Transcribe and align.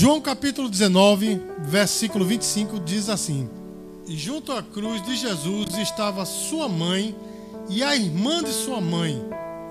João 0.00 0.20
capítulo 0.20 0.68
19, 0.68 1.42
versículo 1.58 2.24
25 2.24 2.78
diz 2.78 3.08
assim: 3.08 3.50
E 4.06 4.16
junto 4.16 4.52
à 4.52 4.62
cruz 4.62 5.02
de 5.02 5.16
Jesus 5.16 5.76
estava 5.76 6.24
sua 6.24 6.68
mãe 6.68 7.16
e 7.68 7.82
a 7.82 7.96
irmã 7.96 8.40
de 8.40 8.52
sua 8.52 8.80
mãe, 8.80 9.20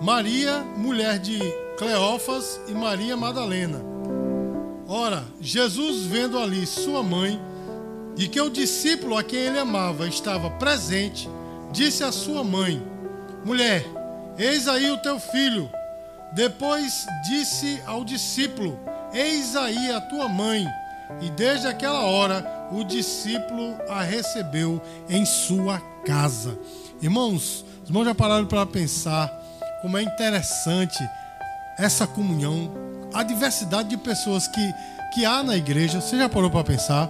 Maria, 0.02 0.60
mulher 0.76 1.18
de 1.18 1.40
Cleófas 1.77 2.59
e 2.68 2.73
Maria 2.73 3.16
Madalena. 3.16 3.82
Ora, 4.86 5.23
Jesus 5.40 6.02
vendo 6.02 6.38
ali 6.38 6.66
sua 6.66 7.02
mãe 7.02 7.39
e 8.18 8.28
que 8.28 8.41
o 8.41 8.50
discípulo 8.50 9.18
a 9.18 9.23
quem 9.23 9.39
ele 9.39 9.59
amava 9.59 10.09
estava 10.09 10.50
presente, 10.50 11.30
disse 11.71 12.04
à 12.04 12.12
sua 12.12 12.44
mãe: 12.44 12.86
Mulher, 13.46 13.86
eis 14.38 14.68
aí 14.68 14.91
o 14.91 14.98
teu 14.98 15.21
filho. 15.21 15.71
Depois 16.34 17.05
disse 17.30 17.81
ao 17.86 18.03
discípulo: 18.03 18.78
Eis 19.13 19.55
aí 19.55 19.91
a 19.91 20.02
tua 20.02 20.27
mãe. 20.27 20.66
E 21.21 21.29
desde 21.31 21.67
aquela 21.67 22.02
hora 22.02 22.45
o 22.71 22.84
discípulo 22.84 23.75
a 23.89 24.02
recebeu 24.02 24.81
em 25.09 25.25
sua 25.25 25.80
casa. 26.05 26.57
Irmãos, 27.02 27.66
os 27.83 27.89
irmãos 27.89 28.05
já 28.05 28.16
pararam 28.16 28.45
para 28.45 28.66
pensar 28.66 29.31
como 29.81 29.97
é 29.97 30.02
interessante 30.02 30.97
essa 31.77 32.07
comunhão, 32.07 32.71
a 33.13 33.23
diversidade 33.23 33.89
de 33.89 33.97
pessoas 33.97 34.47
que, 34.47 34.73
que 35.13 35.25
há 35.25 35.44
na 35.44 35.55
igreja. 35.55 36.02
Você 36.02 36.17
já 36.17 36.27
parou 36.27 36.49
para 36.49 36.63
pensar? 36.63 37.09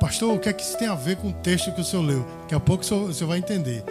Pastor, 0.00 0.34
o 0.34 0.38
que 0.38 0.48
é 0.48 0.52
que 0.52 0.62
isso 0.62 0.76
tem 0.76 0.88
a 0.88 0.94
ver 0.94 1.16
com 1.16 1.28
o 1.28 1.32
texto 1.32 1.72
que 1.72 1.80
o 1.80 1.84
senhor 1.84 2.02
leu? 2.02 2.26
Daqui 2.42 2.54
a 2.54 2.60
pouco 2.60 2.82
o 2.82 2.86
senhor, 2.86 3.08
o 3.08 3.14
senhor 3.14 3.28
vai 3.28 3.38
entender. 3.38 3.84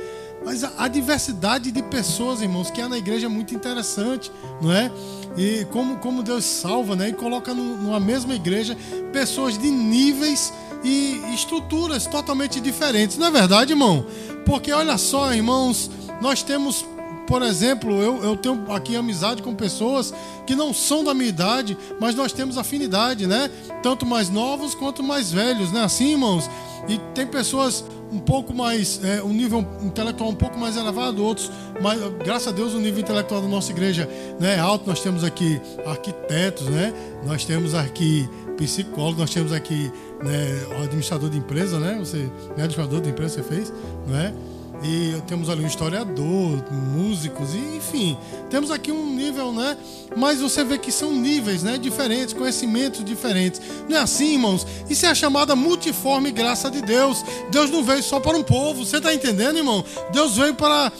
Mas 0.46 0.64
a, 0.64 0.72
a, 0.78 0.88
diversidade 0.88 1.72
de 1.72 1.82
pessoas, 1.82 2.42
irmãos, 2.42 2.70
que 2.70 2.82
há 2.82 2.90
na 2.90 2.98
igreja 2.98 3.28
é 3.28 3.30
muito 3.30 3.56
interessante, 3.56 4.32
não 4.62 4.72
é? 4.72 4.92
E 5.36 5.66
como, 5.72 5.98
como 5.98 6.22
Deus 6.22 6.44
salva, 6.44 6.96
né? 6.96 7.10
E 7.10 7.14
coloca 7.14 7.54
numa 7.54 8.00
mesma 8.00 8.36
igreja 8.36 8.78
pessoas 9.12 9.58
de 9.58 9.70
níveis 9.70 10.54
e 10.84 11.22
estruturas 11.34 12.06
totalmente 12.06 12.60
diferentes. 12.60 13.18
Não 13.18 13.28
é 13.28 13.32
verdade, 13.32 13.74
irmão? 13.74 14.06
Porque 14.46 14.72
olha 14.72 14.98
só, 14.98 15.34
irmãos, 15.34 15.90
nós 16.22 16.44
temos 16.44 16.86
por 17.28 17.42
exemplo, 17.42 18.02
eu, 18.02 18.24
eu 18.24 18.38
tenho 18.38 18.72
aqui 18.72 18.96
amizade 18.96 19.42
com 19.42 19.56
pessoas 19.56 20.14
que 20.46 20.56
não 20.56 20.74
são 20.74 21.04
da 21.04 21.14
minha 21.14 21.30
idade, 21.30 21.78
mas 22.00 22.16
nós 22.16 22.34
temos 22.34 22.58
afinidade, 22.58 23.26
né? 23.26 23.50
Tanto 23.82 24.06
mais 24.06 24.30
novos 24.30 24.76
quanto 24.76 25.02
mais 25.02 25.32
velhos, 25.32 25.72
né? 25.72 25.84
Assim, 25.84 26.12
irmãos. 26.12 26.50
E 26.88 26.98
tem 27.14 27.26
pessoas 27.26 27.84
um 28.12 28.20
pouco 28.20 28.54
mais, 28.54 29.00
é, 29.04 29.24
um 29.24 29.34
nível 29.34 29.66
intelectual 29.82 30.30
um 30.30 30.36
pouco 30.36 30.60
mais 30.60 30.78
elevado, 30.78 31.24
outros, 31.24 31.50
mas 31.82 32.00
graças 32.24 32.50
a 32.50 32.52
Deus 32.52 32.74
o 32.74 32.80
nível 32.80 33.00
intelectual 33.00 33.42
da 33.42 33.48
nossa 33.48 33.72
igreja 33.72 34.08
né, 34.40 34.56
é 34.56 34.60
alto. 34.60 34.88
Nós 34.88 35.00
temos 35.00 35.24
aqui 35.24 35.60
arquitetos, 35.86 36.68
né? 36.68 36.94
Nós 37.26 37.46
temos 37.46 37.74
aqui 37.74 38.30
psicólogos, 38.58 39.18
nós 39.18 39.34
temos 39.34 39.52
aqui 39.52 39.92
né, 40.22 40.84
administrador 40.84 41.30
de 41.30 41.38
empresa, 41.38 41.80
né? 41.80 41.96
Você, 42.00 42.18
né, 42.18 42.32
administrador 42.64 43.02
de 43.02 43.10
empresa 43.10 43.36
você 43.36 43.44
fez, 43.44 43.74
não 44.08 44.18
é? 44.18 44.34
E 44.82 45.22
temos 45.28 45.50
ali 45.50 45.64
um 45.64 45.68
historiador, 45.68 46.64
músicos, 46.72 47.54
e, 47.54 47.78
enfim, 47.78 48.18
temos 48.50 48.72
aqui 48.72 48.92
um 48.92 49.14
nível, 49.14 49.52
né? 49.54 49.78
Mas 50.16 50.42
você 50.42 50.64
vê 50.64 50.78
que 50.78 50.92
são 50.92 51.12
níveis, 51.12 51.64
né? 51.64 51.78
Diferentes, 51.78 52.34
conhecimentos 52.34 53.04
diferentes. 53.04 53.62
Não 53.88 53.98
é 53.98 54.02
assim, 54.02 54.34
irmãos? 54.34 54.66
Isso 54.90 55.06
é 55.06 55.10
a 55.10 55.16
chamada 55.16 55.56
multiforme 55.56 56.32
graça 56.32 56.70
de 56.70 56.82
Deus. 56.82 57.24
Deus 57.52 57.70
não 57.70 57.84
veio 57.84 58.04
só 58.04 58.20
para 58.20 58.38
um 58.38 58.44
povo, 58.44 58.86
você 58.86 58.98
está 58.98 59.14
entendendo, 59.14 59.58
irmão? 59.58 59.84
Deus 60.12 60.36
veio 60.36 60.56
para, 60.56 60.92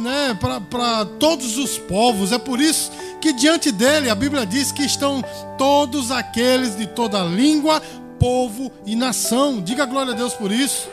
né, 0.00 0.36
para, 0.40 0.60
para 0.60 1.04
todos 1.18 1.58
os 1.58 1.78
povos. 1.78 2.32
É 2.32 2.38
por 2.38 2.60
isso 2.60 2.90
que 3.20 3.32
diante 3.32 3.70
dele 3.70 4.10
a 4.10 4.14
Bíblia 4.14 4.46
diz 4.46 4.72
que 4.72 4.84
estão 4.84 5.22
todos 5.56 6.10
aqueles 6.10 6.76
de 6.76 6.86
toda 6.86 7.22
língua, 7.24 7.80
povo 8.18 8.72
e 8.84 8.96
nação. 8.96 9.60
Diga 9.60 9.86
glória 9.86 10.12
a 10.12 10.16
Deus 10.16 10.34
por 10.34 10.50
isso. 10.50 10.88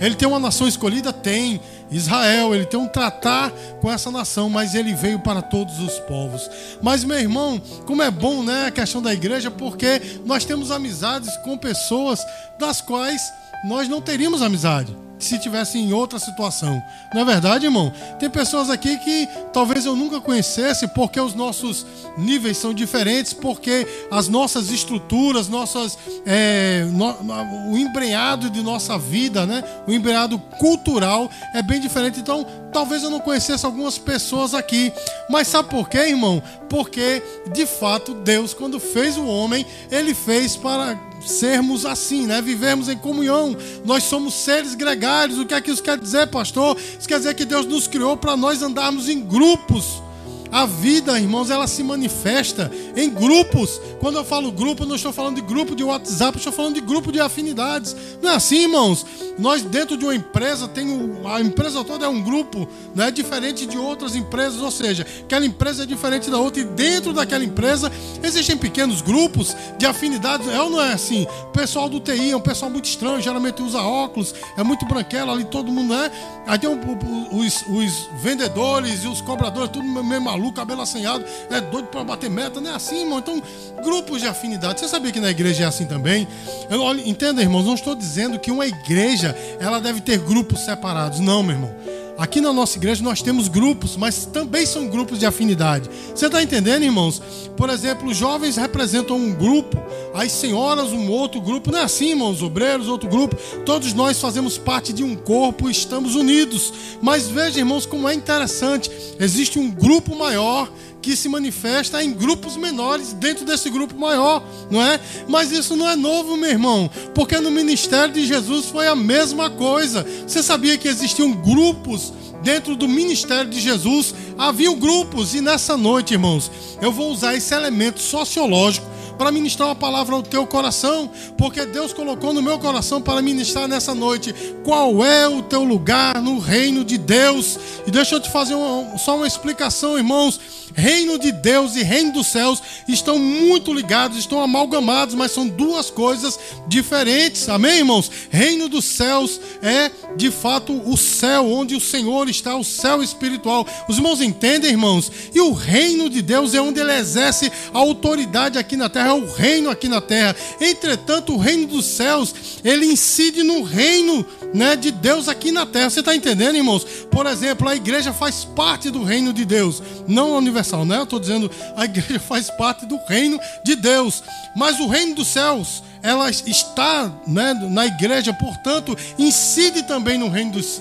Ele 0.00 0.14
tem 0.14 0.28
uma 0.28 0.38
nação 0.38 0.68
escolhida? 0.68 1.12
Tem. 1.12 1.60
Israel, 1.90 2.54
ele 2.54 2.66
tem 2.66 2.78
um 2.78 2.86
tratar 2.86 3.50
com 3.80 3.90
essa 3.90 4.10
nação, 4.10 4.50
mas 4.50 4.74
ele 4.74 4.94
veio 4.94 5.18
para 5.20 5.40
todos 5.40 5.80
os 5.80 5.98
povos. 6.00 6.48
Mas, 6.82 7.02
meu 7.02 7.18
irmão, 7.18 7.60
como 7.86 8.02
é 8.02 8.10
bom, 8.10 8.42
né, 8.42 8.66
a 8.66 8.70
questão 8.70 9.00
da 9.00 9.12
igreja, 9.12 9.50
porque 9.50 10.20
nós 10.26 10.44
temos 10.44 10.70
amizades 10.70 11.34
com 11.38 11.56
pessoas 11.56 12.20
das 12.58 12.82
quais 12.82 13.22
nós 13.64 13.88
não 13.88 14.02
teríamos 14.02 14.42
amizade 14.42 15.07
se 15.18 15.38
tivesse 15.38 15.78
em 15.78 15.92
outra 15.92 16.18
situação. 16.18 16.82
Não 17.12 17.22
é 17.22 17.24
verdade, 17.24 17.66
irmão? 17.66 17.92
Tem 18.18 18.30
pessoas 18.30 18.70
aqui 18.70 18.96
que 18.98 19.28
talvez 19.52 19.84
eu 19.84 19.96
nunca 19.96 20.20
conhecesse 20.20 20.86
porque 20.88 21.20
os 21.20 21.34
nossos 21.34 21.84
níveis 22.16 22.56
são 22.56 22.72
diferentes, 22.72 23.32
porque 23.32 23.86
as 24.10 24.28
nossas 24.28 24.70
estruturas, 24.70 25.48
nossas, 25.48 25.98
é, 26.24 26.84
no, 26.90 27.72
o 27.72 27.78
embreado 27.78 28.50
de 28.50 28.62
nossa 28.62 28.98
vida, 28.98 29.46
né? 29.46 29.62
o 29.86 29.92
embreado 29.92 30.38
cultural 30.58 31.30
é 31.54 31.62
bem 31.62 31.80
diferente. 31.80 32.20
Então, 32.20 32.46
talvez 32.72 33.02
eu 33.02 33.10
não 33.10 33.20
conhecesse 33.20 33.64
algumas 33.64 33.98
pessoas 33.98 34.54
aqui. 34.54 34.92
Mas 35.28 35.48
sabe 35.48 35.68
por 35.68 35.88
quê, 35.88 35.98
irmão? 35.98 36.42
Porque, 36.68 37.22
de 37.52 37.66
fato, 37.66 38.14
Deus, 38.14 38.54
quando 38.54 38.78
fez 38.78 39.16
o 39.16 39.26
homem, 39.26 39.66
ele 39.90 40.14
fez 40.14 40.56
para 40.56 41.07
sermos 41.28 41.84
assim, 41.84 42.26
né? 42.26 42.40
Vivermos 42.40 42.88
em 42.88 42.96
comunhão. 42.96 43.56
Nós 43.84 44.04
somos 44.04 44.34
seres 44.34 44.74
gregários. 44.74 45.38
O 45.38 45.46
que 45.46 45.54
é 45.54 45.60
que 45.60 45.70
isso 45.70 45.82
quer 45.82 45.98
dizer, 45.98 46.26
pastor? 46.28 46.76
Isso 46.76 47.08
quer 47.08 47.18
dizer 47.18 47.34
que 47.34 47.44
Deus 47.44 47.66
nos 47.66 47.86
criou 47.86 48.16
para 48.16 48.36
nós 48.36 48.62
andarmos 48.62 49.08
em 49.08 49.20
grupos. 49.20 50.02
A 50.50 50.64
vida, 50.66 51.18
irmãos, 51.18 51.50
ela 51.50 51.66
se 51.66 51.82
manifesta 51.82 52.70
em 52.96 53.10
grupos. 53.10 53.80
Quando 54.00 54.16
eu 54.16 54.24
falo 54.24 54.50
grupo, 54.50 54.86
não 54.86 54.96
estou 54.96 55.12
falando 55.12 55.36
de 55.36 55.42
grupo 55.42 55.74
de 55.74 55.84
WhatsApp, 55.84 56.38
estou 56.38 56.52
falando 56.52 56.74
de 56.74 56.80
grupo 56.80 57.12
de 57.12 57.20
afinidades. 57.20 57.94
Não 58.22 58.30
é 58.30 58.34
assim, 58.34 58.62
irmãos? 58.62 59.04
Nós, 59.38 59.62
dentro 59.62 59.96
de 59.96 60.04
uma 60.04 60.14
empresa, 60.14 60.66
tem 60.66 60.88
o, 60.90 61.28
a 61.28 61.40
empresa 61.40 61.84
toda 61.84 62.06
é 62.06 62.08
um 62.08 62.22
grupo, 62.22 62.68
não 62.94 63.04
é 63.04 63.10
diferente 63.10 63.66
de 63.66 63.76
outras 63.76 64.16
empresas, 64.16 64.60
ou 64.60 64.70
seja, 64.70 65.06
aquela 65.22 65.46
empresa 65.46 65.84
é 65.84 65.86
diferente 65.86 66.30
da 66.30 66.38
outra, 66.38 66.62
e 66.62 66.64
dentro 66.64 67.12
daquela 67.12 67.44
empresa 67.44 67.90
existem 68.22 68.56
pequenos 68.56 69.00
grupos 69.00 69.54
de 69.78 69.86
afinidades. 69.86 70.48
É 70.48 70.60
ou 70.60 70.70
não 70.70 70.80
é 70.80 70.92
assim? 70.92 71.26
O 71.44 71.52
pessoal 71.52 71.88
do 71.88 72.00
TI 72.00 72.30
é 72.30 72.36
um 72.36 72.40
pessoal 72.40 72.70
muito 72.70 72.86
estranho, 72.86 73.20
geralmente 73.20 73.62
usa 73.62 73.80
óculos, 73.80 74.34
é 74.56 74.62
muito 74.62 74.86
branquelo 74.86 75.30
ali, 75.30 75.44
todo 75.44 75.70
mundo, 75.70 75.94
né? 75.94 76.10
Aí 76.46 76.58
tem 76.58 76.70
os, 76.70 77.64
os 77.68 78.08
vendedores 78.22 79.04
e 79.04 79.08
os 79.08 79.20
cobradores, 79.20 79.70
tudo 79.70 79.84
meio 79.84 80.22
maluco 80.38 80.52
cabelo 80.54 80.80
assanhado, 80.80 81.24
é 81.50 81.60
doido 81.60 81.88
para 81.88 82.04
bater 82.04 82.30
meta, 82.30 82.60
não 82.60 82.70
é 82.70 82.74
assim, 82.74 83.00
irmão? 83.00 83.18
Então, 83.18 83.42
grupos 83.82 84.20
de 84.20 84.26
afinidade. 84.26 84.80
Você 84.80 84.88
sabia 84.88 85.12
que 85.12 85.20
na 85.20 85.30
igreja 85.30 85.64
é 85.64 85.66
assim 85.66 85.86
também? 85.86 86.26
Eu, 86.70 86.80
olha, 86.80 87.06
entenda, 87.06 87.42
irmãos, 87.42 87.64
não 87.64 87.74
estou 87.74 87.94
dizendo 87.94 88.38
que 88.38 88.50
uma 88.50 88.66
igreja 88.66 89.36
ela 89.60 89.80
deve 89.80 90.00
ter 90.00 90.18
grupos 90.18 90.60
separados. 90.60 91.20
Não, 91.20 91.42
meu 91.42 91.56
irmão. 91.56 91.97
Aqui 92.18 92.40
na 92.40 92.52
nossa 92.52 92.76
igreja 92.76 93.00
nós 93.00 93.22
temos 93.22 93.46
grupos, 93.46 93.96
mas 93.96 94.26
também 94.26 94.66
são 94.66 94.88
grupos 94.88 95.20
de 95.20 95.26
afinidade. 95.26 95.88
Você 96.12 96.26
está 96.26 96.42
entendendo, 96.42 96.82
irmãos? 96.82 97.22
Por 97.56 97.70
exemplo, 97.70 98.08
os 98.08 98.16
jovens 98.16 98.56
representam 98.56 99.16
um 99.16 99.32
grupo, 99.32 99.80
as 100.12 100.32
senhoras 100.32 100.88
um 100.88 101.08
outro 101.12 101.40
grupo. 101.40 101.70
Não 101.70 101.78
é 101.78 101.84
assim, 101.84 102.10
irmãos? 102.10 102.42
Obreiros, 102.42 102.88
outro 102.88 103.08
grupo. 103.08 103.36
Todos 103.64 103.94
nós 103.94 104.20
fazemos 104.20 104.58
parte 104.58 104.92
de 104.92 105.04
um 105.04 105.14
corpo 105.14 105.70
estamos 105.70 106.16
unidos. 106.16 106.72
Mas 107.00 107.28
veja, 107.28 107.60
irmãos, 107.60 107.86
como 107.86 108.08
é 108.08 108.14
interessante. 108.14 108.90
Existe 109.20 109.60
um 109.60 109.70
grupo 109.70 110.16
maior 110.16 110.68
que 111.00 111.16
se 111.16 111.28
manifesta 111.28 112.02
em 112.02 112.12
grupos 112.12 112.56
menores 112.56 113.12
dentro 113.12 113.44
desse 113.44 113.70
grupo 113.70 113.98
maior, 113.98 114.42
não 114.70 114.82
é? 114.82 115.00
Mas 115.28 115.52
isso 115.52 115.76
não 115.76 115.88
é 115.88 115.96
novo, 115.96 116.36
meu 116.36 116.50
irmão, 116.50 116.90
porque 117.14 117.38
no 117.38 117.50
ministério 117.50 118.12
de 118.12 118.26
Jesus 118.26 118.66
foi 118.66 118.88
a 118.88 118.96
mesma 118.96 119.50
coisa. 119.50 120.06
Você 120.26 120.42
sabia 120.42 120.76
que 120.76 120.88
existiam 120.88 121.32
grupos 121.32 122.12
dentro 122.42 122.76
do 122.76 122.88
ministério 122.88 123.50
de 123.50 123.60
Jesus? 123.60 124.14
Haviam 124.36 124.76
grupos 124.76 125.34
e 125.34 125.40
nessa 125.40 125.76
noite, 125.76 126.14
irmãos, 126.14 126.50
eu 126.80 126.92
vou 126.92 127.10
usar 127.12 127.34
esse 127.34 127.54
elemento 127.54 128.00
sociológico 128.00 128.86
para 129.18 129.32
ministrar 129.32 129.68
uma 129.68 129.74
palavra 129.74 130.14
ao 130.14 130.22
teu 130.22 130.46
coração, 130.46 131.10
porque 131.36 131.66
Deus 131.66 131.92
colocou 131.92 132.32
no 132.32 132.40
meu 132.40 132.58
coração 132.58 133.02
para 133.02 133.20
ministrar 133.20 133.66
nessa 133.66 133.92
noite 133.92 134.32
qual 134.64 135.04
é 135.04 135.26
o 135.26 135.42
teu 135.42 135.64
lugar 135.64 136.22
no 136.22 136.38
reino 136.38 136.84
de 136.84 136.96
Deus. 136.96 137.58
E 137.84 137.90
deixa 137.90 138.14
eu 138.14 138.20
te 138.20 138.30
fazer 138.30 138.54
uma, 138.54 138.96
só 138.96 139.16
uma 139.16 139.26
explicação, 139.26 139.98
irmãos. 139.98 140.57
Reino 140.74 141.18
de 141.18 141.32
Deus 141.32 141.76
e 141.76 141.82
reino 141.82 142.12
dos 142.12 142.26
céus 142.26 142.62
estão 142.86 143.18
muito 143.18 143.72
ligados, 143.72 144.18
estão 144.18 144.42
amalgamados, 144.42 145.14
mas 145.14 145.32
são 145.32 145.46
duas 145.46 145.90
coisas 145.90 146.38
diferentes. 146.66 147.48
Amém, 147.48 147.78
irmãos? 147.78 148.10
Reino 148.30 148.68
dos 148.68 148.84
céus 148.84 149.40
é 149.62 149.90
de 150.16 150.30
fato 150.30 150.72
o 150.72 150.96
céu 150.96 151.50
onde 151.50 151.74
o 151.74 151.80
Senhor 151.80 152.28
está, 152.28 152.56
o 152.56 152.64
céu 152.64 153.02
espiritual. 153.02 153.66
Os 153.88 153.96
irmãos 153.96 154.20
entendem, 154.20 154.70
irmãos? 154.70 155.10
E 155.34 155.40
o 155.40 155.52
reino 155.52 156.08
de 156.08 156.22
Deus 156.22 156.54
é 156.54 156.60
onde 156.60 156.80
ele 156.80 156.92
exerce 156.92 157.50
a 157.72 157.78
autoridade 157.78 158.58
aqui 158.58 158.76
na 158.76 158.88
terra, 158.88 159.08
é 159.08 159.12
o 159.12 159.32
reino 159.32 159.70
aqui 159.70 159.88
na 159.88 160.00
terra. 160.00 160.36
Entretanto, 160.60 161.34
o 161.34 161.38
reino 161.38 161.66
dos 161.66 161.84
céus, 161.84 162.34
ele 162.64 162.86
incide 162.86 163.42
no 163.42 163.62
reino 163.62 164.24
né, 164.54 164.76
de 164.76 164.90
Deus 164.90 165.28
aqui 165.28 165.52
na 165.52 165.66
terra. 165.66 165.90
Você 165.90 166.00
está 166.00 166.14
entendendo, 166.14 166.56
irmãos? 166.56 166.84
Por 167.10 167.26
exemplo, 167.26 167.68
a 167.68 167.76
igreja 167.76 168.12
faz 168.12 168.44
parte 168.44 168.90
do 168.90 169.02
reino 169.02 169.32
de 169.32 169.44
Deus, 169.44 169.82
não 170.06 170.36
universal, 170.36 170.84
né? 170.84 170.98
Eu 170.98 171.04
estou 171.04 171.20
dizendo 171.20 171.50
a 171.76 171.84
igreja 171.86 172.20
faz 172.20 172.50
parte 172.50 172.86
do 172.86 172.98
reino 173.06 173.38
de 173.64 173.76
Deus, 173.76 174.22
mas 174.56 174.78
o 174.80 174.86
reino 174.86 175.14
dos 175.14 175.28
céus 175.28 175.82
ela 176.02 176.30
está 176.30 177.12
né, 177.26 177.54
na 177.54 177.86
igreja, 177.86 178.32
portanto, 178.32 178.96
incide 179.18 179.82
também 179.82 180.16
no 180.16 180.28
reino, 180.28 180.52
dos, 180.52 180.80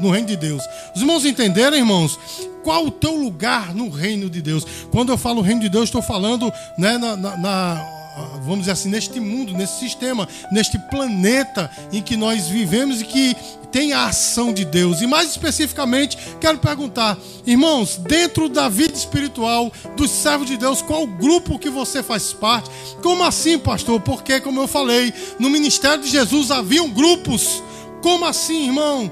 no 0.00 0.10
reino 0.10 0.26
de 0.26 0.36
Deus. 0.36 0.62
Os 0.94 1.00
irmãos 1.00 1.24
entenderam, 1.24 1.76
irmãos? 1.76 2.18
Qual 2.62 2.86
o 2.86 2.90
teu 2.90 3.14
lugar 3.14 3.74
no 3.74 3.88
reino 3.88 4.28
de 4.28 4.42
Deus? 4.42 4.66
Quando 4.90 5.10
eu 5.10 5.16
falo 5.16 5.40
reino 5.40 5.60
de 5.60 5.68
Deus, 5.68 5.84
estou 5.84 6.02
falando 6.02 6.52
né, 6.76 6.98
na, 6.98 7.16
na, 7.16 7.36
na 7.36 7.97
vamos 8.42 8.60
dizer 8.60 8.72
assim, 8.72 8.88
neste 8.88 9.20
mundo, 9.20 9.52
nesse 9.52 9.78
sistema, 9.78 10.28
neste 10.50 10.78
planeta 10.90 11.70
em 11.92 12.02
que 12.02 12.16
nós 12.16 12.48
vivemos 12.48 13.00
e 13.00 13.04
que 13.04 13.36
tem 13.70 13.92
a 13.92 14.06
ação 14.06 14.52
de 14.52 14.64
Deus. 14.64 15.00
E 15.00 15.06
mais 15.06 15.30
especificamente, 15.30 16.16
quero 16.40 16.58
perguntar, 16.58 17.18
irmãos, 17.46 17.96
dentro 17.96 18.48
da 18.48 18.68
vida 18.68 18.94
espiritual 18.94 19.70
dos 19.96 20.10
servos 20.10 20.46
de 20.46 20.56
Deus, 20.56 20.82
qual 20.82 21.06
grupo 21.06 21.58
que 21.58 21.68
você 21.68 22.02
faz 22.02 22.32
parte? 22.32 22.70
Como 23.02 23.22
assim, 23.22 23.58
pastor? 23.58 24.00
Porque, 24.00 24.40
como 24.40 24.60
eu 24.60 24.68
falei, 24.68 25.12
no 25.38 25.50
ministério 25.50 26.02
de 26.02 26.10
Jesus 26.10 26.50
haviam 26.50 26.88
grupos. 26.88 27.62
Como 28.02 28.24
assim, 28.24 28.66
irmão? 28.66 29.10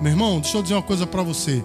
Meu 0.00 0.12
irmão, 0.12 0.40
deixa 0.40 0.56
eu 0.56 0.62
dizer 0.62 0.74
uma 0.74 0.82
coisa 0.82 1.06
para 1.06 1.22
você. 1.22 1.64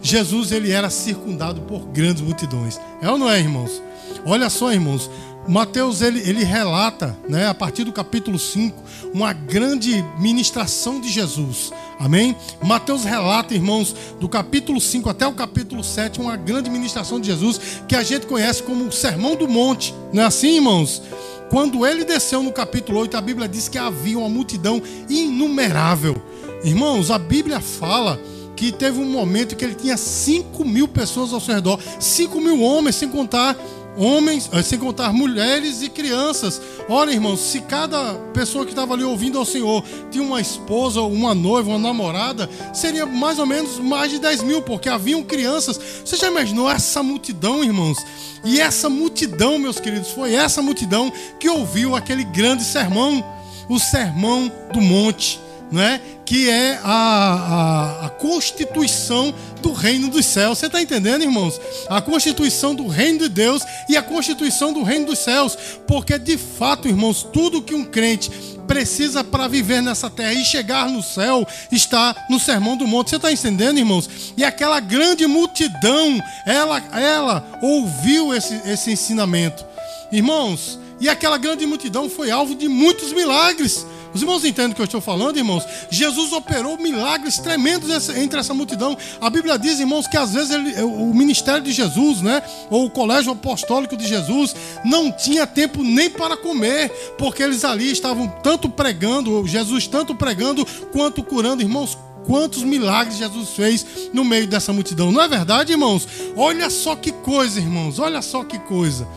Jesus 0.00 0.50
ele 0.50 0.70
era 0.72 0.90
circundado 0.90 1.60
por 1.62 1.80
grandes 1.86 2.22
multidões. 2.22 2.78
É 3.00 3.08
ou 3.08 3.16
não 3.16 3.30
é, 3.30 3.38
irmãos? 3.38 3.82
Olha 4.24 4.50
só, 4.50 4.72
irmãos, 4.72 5.10
Mateus 5.46 6.00
ele, 6.00 6.20
ele 6.20 6.44
relata, 6.44 7.18
né, 7.28 7.48
a 7.48 7.54
partir 7.54 7.84
do 7.84 7.92
capítulo 7.92 8.38
5, 8.38 8.80
uma 9.12 9.32
grande 9.32 10.02
ministração 10.18 11.00
de 11.00 11.08
Jesus. 11.08 11.72
Amém? 11.98 12.36
Mateus 12.62 13.04
relata, 13.04 13.52
irmãos, 13.52 13.94
do 14.20 14.28
capítulo 14.28 14.80
5 14.80 15.08
até 15.08 15.26
o 15.26 15.32
capítulo 15.32 15.82
7, 15.82 16.20
uma 16.20 16.36
grande 16.36 16.70
ministração 16.70 17.20
de 17.20 17.26
Jesus 17.26 17.60
que 17.88 17.96
a 17.96 18.02
gente 18.02 18.26
conhece 18.26 18.62
como 18.62 18.84
o 18.86 18.92
Sermão 18.92 19.34
do 19.34 19.48
Monte. 19.48 19.94
Não 20.12 20.22
é 20.22 20.26
assim, 20.26 20.56
irmãos? 20.56 21.02
Quando 21.50 21.84
ele 21.84 22.04
desceu 22.04 22.42
no 22.42 22.52
capítulo 22.52 23.00
8, 23.00 23.16
a 23.16 23.20
Bíblia 23.20 23.48
diz 23.48 23.68
que 23.68 23.78
havia 23.78 24.18
uma 24.18 24.28
multidão 24.28 24.80
inumerável. 25.08 26.22
Irmãos, 26.64 27.10
a 27.10 27.18
Bíblia 27.18 27.60
fala 27.60 28.18
que 28.56 28.70
teve 28.70 29.00
um 29.00 29.10
momento 29.10 29.56
que 29.56 29.64
ele 29.64 29.74
tinha 29.74 29.96
5 29.96 30.64
mil 30.64 30.86
pessoas 30.86 31.32
ao 31.32 31.40
seu 31.40 31.54
redor, 31.54 31.80
5 31.98 32.40
mil 32.40 32.62
homens, 32.62 32.96
sem 32.96 33.08
contar 33.08 33.56
homens, 33.96 34.48
eh, 34.52 34.62
sem 34.62 34.78
contar 34.78 35.12
mulheres 35.12 35.82
e 35.82 35.88
crianças. 35.88 36.60
Olha, 36.88 37.10
irmãos, 37.10 37.40
se 37.40 37.60
cada 37.60 38.14
pessoa 38.32 38.64
que 38.64 38.72
estava 38.72 38.94
ali 38.94 39.04
ouvindo 39.04 39.38
ao 39.38 39.44
Senhor 39.44 39.84
tinha 40.10 40.24
uma 40.24 40.40
esposa, 40.40 41.00
uma 41.02 41.34
noiva, 41.34 41.70
uma 41.70 41.78
namorada, 41.78 42.48
seria 42.72 43.04
mais 43.04 43.38
ou 43.38 43.46
menos 43.46 43.78
mais 43.78 44.10
de 44.10 44.18
10 44.18 44.42
mil, 44.42 44.62
porque 44.62 44.88
haviam 44.88 45.22
crianças. 45.22 45.78
Você 46.04 46.16
já 46.16 46.28
imaginou 46.28 46.70
essa 46.70 47.02
multidão, 47.02 47.62
irmãos? 47.62 47.98
E 48.44 48.60
essa 48.60 48.88
multidão, 48.88 49.58
meus 49.58 49.78
queridos, 49.78 50.10
foi 50.10 50.34
essa 50.34 50.62
multidão 50.62 51.12
que 51.38 51.48
ouviu 51.48 51.94
aquele 51.94 52.24
grande 52.24 52.64
sermão, 52.64 53.24
o 53.68 53.78
sermão 53.78 54.50
do 54.72 54.80
monte 54.80 55.41
né? 55.72 56.00
que 56.24 56.48
é 56.48 56.78
a, 56.84 58.02
a, 58.02 58.06
a, 58.06 58.08
constituição 58.10 59.34
do 59.60 59.72
reino 59.72 60.08
dos 60.08 60.24
céus. 60.26 60.58
Você 60.58 60.66
está 60.66 60.80
entendendo, 60.80 61.22
irmãos? 61.22 61.60
A 61.88 62.00
constituição 62.00 62.74
do 62.74 62.86
reino 62.86 63.20
de 63.20 63.28
Deus 63.28 63.62
e 63.88 63.96
a 63.96 64.02
constituição 64.02 64.72
do 64.72 64.82
reino 64.82 65.06
dos 65.06 65.18
céus. 65.18 65.56
Porque, 65.86 66.18
de 66.18 66.36
fato, 66.38 66.88
irmãos, 66.88 67.26
tudo 67.32 67.62
que 67.62 67.74
um 67.74 67.84
crente 67.84 68.30
precisa 68.66 69.24
para 69.24 69.48
viver 69.48 69.82
nessa 69.82 70.08
terra 70.08 70.32
e 70.32 70.44
chegar 70.44 70.88
no 70.88 71.02
céu 71.02 71.46
está 71.70 72.14
no 72.30 72.38
Sermão 72.38 72.76
do 72.76 72.86
Monte. 72.86 73.10
Você 73.10 73.16
está 73.16 73.32
entendendo, 73.32 73.78
irmãos? 73.78 74.32
E 74.36 74.44
aquela 74.44 74.80
grande 74.80 75.26
multidão, 75.26 76.22
ela, 76.46 76.82
ela 76.98 77.58
ouviu 77.60 78.34
esse, 78.34 78.60
esse 78.66 78.92
ensinamento. 78.92 79.64
Irmãos, 80.10 80.78
e 81.00 81.08
aquela 81.08 81.36
grande 81.36 81.66
multidão 81.66 82.08
foi 82.08 82.30
alvo 82.30 82.54
de 82.54 82.68
muitos 82.68 83.12
milagres. 83.12 83.84
Os 84.14 84.20
irmãos 84.20 84.44
entendem 84.44 84.72
o 84.72 84.74
que 84.74 84.82
eu 84.82 84.86
estou 84.86 85.00
falando, 85.00 85.36
irmãos? 85.36 85.64
Jesus 85.90 86.32
operou 86.32 86.76
milagres 86.76 87.38
tremendos 87.38 88.08
entre 88.10 88.38
essa 88.38 88.52
multidão. 88.52 88.96
A 89.20 89.30
Bíblia 89.30 89.58
diz, 89.58 89.80
irmãos, 89.80 90.06
que 90.06 90.16
às 90.16 90.32
vezes 90.32 90.50
ele, 90.50 90.82
o 90.82 91.14
ministério 91.14 91.62
de 91.62 91.72
Jesus, 91.72 92.20
né, 92.20 92.42
ou 92.70 92.86
o 92.86 92.90
colégio 92.90 93.32
apostólico 93.32 93.96
de 93.96 94.06
Jesus, 94.06 94.54
não 94.84 95.10
tinha 95.10 95.46
tempo 95.46 95.82
nem 95.82 96.10
para 96.10 96.36
comer, 96.36 96.90
porque 97.16 97.42
eles 97.42 97.64
ali 97.64 97.90
estavam 97.90 98.28
tanto 98.42 98.68
pregando, 98.68 99.46
Jesus 99.46 99.86
tanto 99.86 100.14
pregando 100.14 100.66
quanto 100.92 101.22
curando, 101.22 101.62
irmãos. 101.62 101.96
Quantos 102.24 102.62
milagres 102.62 103.16
Jesus 103.16 103.50
fez 103.50 103.84
no 104.12 104.24
meio 104.24 104.46
dessa 104.46 104.72
multidão, 104.72 105.10
não 105.10 105.20
é 105.20 105.26
verdade, 105.26 105.72
irmãos? 105.72 106.06
Olha 106.36 106.70
só 106.70 106.94
que 106.94 107.10
coisa, 107.10 107.58
irmãos, 107.58 107.98
olha 107.98 108.22
só 108.22 108.44
que 108.44 108.60
coisa. 108.60 109.08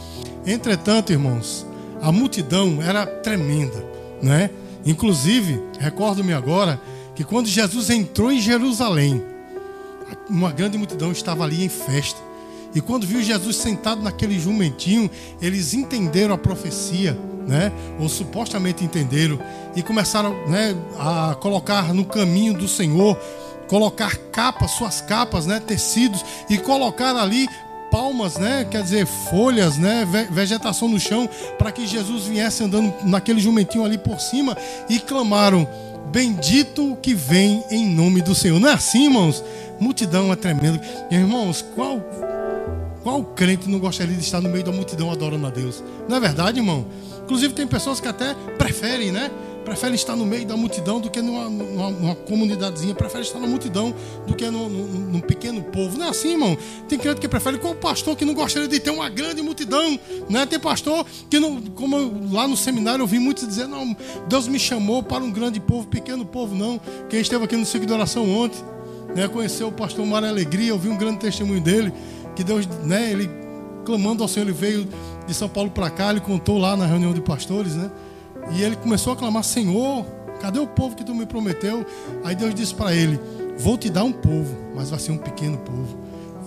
Entretanto, 0.44 1.12
irmãos, 1.12 1.68
a 2.02 2.12
multidão 2.12 2.82
era 2.82 3.06
tremenda, 3.06 3.86
né? 4.24 4.50
Inclusive, 4.86 5.62
recordo-me 5.80 6.34
agora 6.34 6.80
que 7.16 7.24
quando 7.24 7.48
Jesus 7.48 7.90
entrou 7.90 8.32
em 8.32 8.40
Jerusalém, 8.40 9.24
uma 10.30 10.52
grande 10.52 10.78
multidão 10.78 11.12
estava 11.12 11.44
ali 11.44 11.64
em 11.64 11.70
festa. 11.70 12.20
E 12.74 12.82
quando 12.82 13.08
viu 13.08 13.22
Jesus 13.22 13.56
sentado 13.56 14.02
naquele 14.02 14.38
jumentinho, 14.38 15.10
eles 15.42 15.74
entenderam 15.74 16.36
a 16.36 16.38
profecia, 16.38 17.18
né? 17.48 17.72
Ou 18.00 18.10
supostamente 18.10 18.84
entenderam 18.84 19.40
e 19.76 19.82
começaram, 19.82 20.36
né, 20.48 20.76
a 21.00 21.36
colocar 21.36 21.94
no 21.94 22.06
caminho 22.06 22.54
do 22.54 22.68
Senhor, 22.68 23.18
colocar 23.68 24.18
capas, 24.32 24.72
suas 24.72 25.02
capas, 25.02 25.46
né, 25.46 25.60
tecidos 25.60 26.24
e 26.50 26.58
colocar 26.58 27.16
ali 27.16 27.48
palmas, 27.96 28.36
né? 28.36 28.68
Quer 28.70 28.84
dizer, 28.84 29.06
folhas, 29.06 29.78
né? 29.78 30.06
Vegetação 30.30 30.90
no 30.90 31.00
chão, 31.00 31.30
para 31.58 31.72
que 31.72 31.88
Jesus 31.88 32.26
viesse 32.26 32.62
andando 32.62 32.94
naquele 33.06 33.40
jumentinho 33.40 33.86
ali 33.86 33.98
por 33.98 34.20
cima 34.20 34.58
e 34.90 35.00
clamaram: 35.00 35.66
Bendito 36.12 36.98
que 37.02 37.14
vem 37.14 37.64
em 37.72 37.88
nome 37.88 38.22
do 38.22 38.36
Senhor. 38.36 38.60
Não 38.60 38.68
é 38.68 38.74
assim, 38.74 39.06
irmãos? 39.06 39.42
Multidão 39.80 40.30
é 40.34 40.36
tremendo. 40.36 40.78
Irmãos, 41.10 41.64
qual 41.74 42.02
qual 43.02 43.24
crente 43.24 43.70
não 43.70 43.80
gostaria 43.80 44.14
de 44.14 44.24
estar 44.24 44.42
no 44.42 44.50
meio 44.50 44.66
da 44.66 44.74
multidão 44.74 45.10
adorando 45.10 45.48
a 45.48 45.50
Deus? 45.50 45.82
Não 46.10 46.18
é 46.18 46.20
verdade, 46.20 46.60
irmão? 46.60 46.86
Inclusive 47.24 47.54
tem 47.54 47.66
pessoas 47.66 48.02
que 48.02 48.10
até 48.10 48.34
preferem, 48.58 49.14
né? 49.14 49.32
Prefere 49.66 49.96
estar 49.96 50.16
no 50.16 50.26
meio 50.26 50.46
da 50.46 50.56
multidão 50.56 51.02
do 51.02 51.10
que 51.10 51.22
numa, 51.22 51.50
numa, 51.50 51.90
numa 51.90 52.16
comunidadezinha, 52.16 52.94
prefere 52.94 53.24
estar 53.24 53.40
na 53.40 53.48
multidão 53.48 53.94
do 54.28 54.36
que 54.36 54.50
num, 54.50 54.70
num, 54.70 54.86
num, 55.14 55.20
pequeno 55.20 55.62
povo. 55.64 55.98
Não 55.98 56.06
é 56.06 56.10
assim, 56.10 56.34
irmão. 56.34 56.56
Tem 56.88 56.98
crente 56.98 57.20
que 57.20 57.28
prefere, 57.28 57.58
qual 57.58 57.74
pastor 57.74 58.16
que 58.16 58.24
não 58.24 58.36
gostaria 58.36 58.68
de 58.68 58.80
ter 58.80 58.92
uma 58.92 59.10
grande 59.10 59.42
multidão? 59.42 60.00
Né? 60.30 60.46
Tem 60.46 60.60
pastor 60.60 61.06
que, 61.30 61.40
não, 61.40 61.60
como 61.62 61.98
eu, 61.98 62.14
lá 62.32 62.48
no 62.48 62.56
seminário 62.56 63.02
eu 63.02 63.08
vi 63.08 63.18
muitos 63.18 63.46
dizer, 63.46 63.68
não, 63.68 63.98
Deus 64.30 64.48
me 64.48 64.60
chamou 64.60 65.02
para 65.02 65.24
um 65.24 65.32
grande 65.32 65.60
povo, 65.60 65.88
pequeno 65.88 66.24
povo 66.24 66.56
não. 66.56 66.80
Quem 67.10 67.20
esteve 67.20 67.44
aqui 67.44 67.58
no 67.58 67.66
ciclo 67.66 67.88
de 67.88 67.94
oração 67.94 68.30
ontem, 68.30 68.64
né, 69.16 69.28
conheceu 69.28 69.70
o 69.70 69.72
pastor 69.72 70.06
Mário 70.06 70.30
Alegria, 70.30 70.70
eu 70.70 70.78
vi 70.78 70.90
um 70.90 70.98
grande 70.98 71.18
testemunho 71.18 71.60
dele, 71.60 71.92
que 72.36 72.44
Deus, 72.44 72.68
né, 72.84 73.12
ele 73.12 73.30
clamando 73.84 74.22
ao 74.22 74.30
Senhor, 74.30 74.46
ele 74.46 74.56
veio 74.56 74.88
de 75.26 75.34
São 75.34 75.50
Paulo 75.50 75.72
para 75.72 75.90
cá, 75.90 76.12
ele 76.12 76.20
contou 76.20 76.58
lá 76.58 76.78
na 76.78 76.86
reunião 76.86 77.14
de 77.14 77.22
pastores, 77.22 77.76
né? 77.76 77.90
E 78.52 78.62
ele 78.62 78.76
começou 78.76 79.14
a 79.14 79.16
clamar: 79.16 79.44
Senhor, 79.44 80.06
cadê 80.40 80.60
o 80.60 80.68
povo 80.68 80.96
que 80.96 81.04
tu 81.04 81.14
me 81.16 81.26
prometeu? 81.26 81.86
Aí 82.24 82.36
Deus 82.36 82.54
disse 82.54 82.74
para 82.74 82.94
ele: 82.94 83.20
Vou 83.58 83.78
te 83.78 83.90
dar 83.90 84.04
um 84.04 84.12
povo, 84.12 84.56
mas 84.76 84.90
vai 84.90 85.00
ser 85.00 85.12
um 85.12 85.18
pequeno 85.18 85.58
povo. 85.60 85.98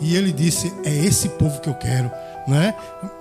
E 0.00 0.14
ele 0.14 0.32
disse: 0.32 0.72
É 0.84 0.94
esse 0.94 1.28
povo 1.30 1.60
que 1.60 1.68
eu 1.68 1.74
quero. 1.74 2.10
Né? 2.46 2.74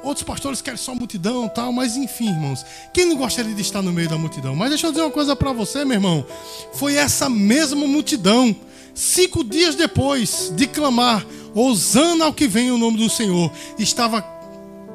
Outros 0.03 0.24
pastores 0.24 0.62
querem 0.62 0.77
só 0.77 0.96
multidão 0.96 1.50
tal, 1.50 1.74
mas 1.74 1.98
enfim, 1.98 2.29
irmãos, 2.29 2.65
quem 2.93 3.05
não 3.05 3.17
gostaria 3.17 3.53
de 3.53 3.62
estar 3.62 3.81
no 3.81 3.91
meio 3.91 4.07
da 4.07 4.17
multidão? 4.17 4.55
Mas 4.55 4.69
deixa 4.69 4.88
eu 4.88 4.91
dizer 4.91 5.03
uma 5.03 5.12
coisa 5.12 5.36
para 5.36 5.51
você, 5.51 5.84
meu 5.84 5.96
irmão. 5.96 6.25
Foi 6.74 6.96
essa 6.96 7.27
mesma 7.27 7.86
multidão, 7.86 8.55
cinco 8.96 9.43
dias 9.43 9.75
depois 9.75 10.53
de 10.55 10.65
clamar, 10.65 11.25
Osana 11.53 12.25
ao 12.25 12.34
que 12.34 12.48
vem 12.48 12.72
o 12.72 12.77
nome 12.77 12.98
do 12.98 13.10
Senhor, 13.10 13.51
estava 13.77 14.22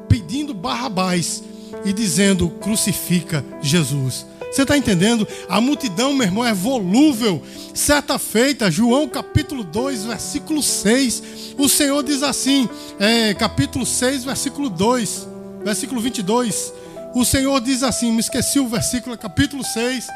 pedindo 0.07 0.51
Barrabás 0.51 1.43
e 1.85 1.93
dizendo: 1.93 2.49
crucifica 2.49 3.43
Jesus. 3.61 4.25
Você 4.51 4.61
está 4.61 4.77
entendendo? 4.77 5.27
A 5.49 5.59
multidão, 5.59 6.13
meu 6.13 6.27
irmão, 6.27 6.45
é 6.45 6.53
volúvel. 6.53 7.41
Certa 7.73 8.19
feita, 8.19 8.69
João 8.69 9.07
capítulo 9.07 9.63
2, 9.63 10.05
versículo 10.05 10.61
6, 10.61 11.23
o 11.57 11.67
Senhor 11.67 12.03
diz 12.03 12.21
assim, 12.21 12.69
é, 12.99 13.33
capítulo 13.33 13.83
6, 13.83 14.23
versículo 14.23 14.69
2, 14.69 15.27
versículo 15.63 15.99
22. 15.99 16.71
O 17.15 17.25
Senhor 17.25 17.59
diz 17.61 17.81
assim, 17.81 18.11
me 18.11 18.19
esqueci 18.19 18.59
o 18.59 18.67
versículo, 18.67 19.17
capítulo 19.17 19.63
6, 19.63 20.07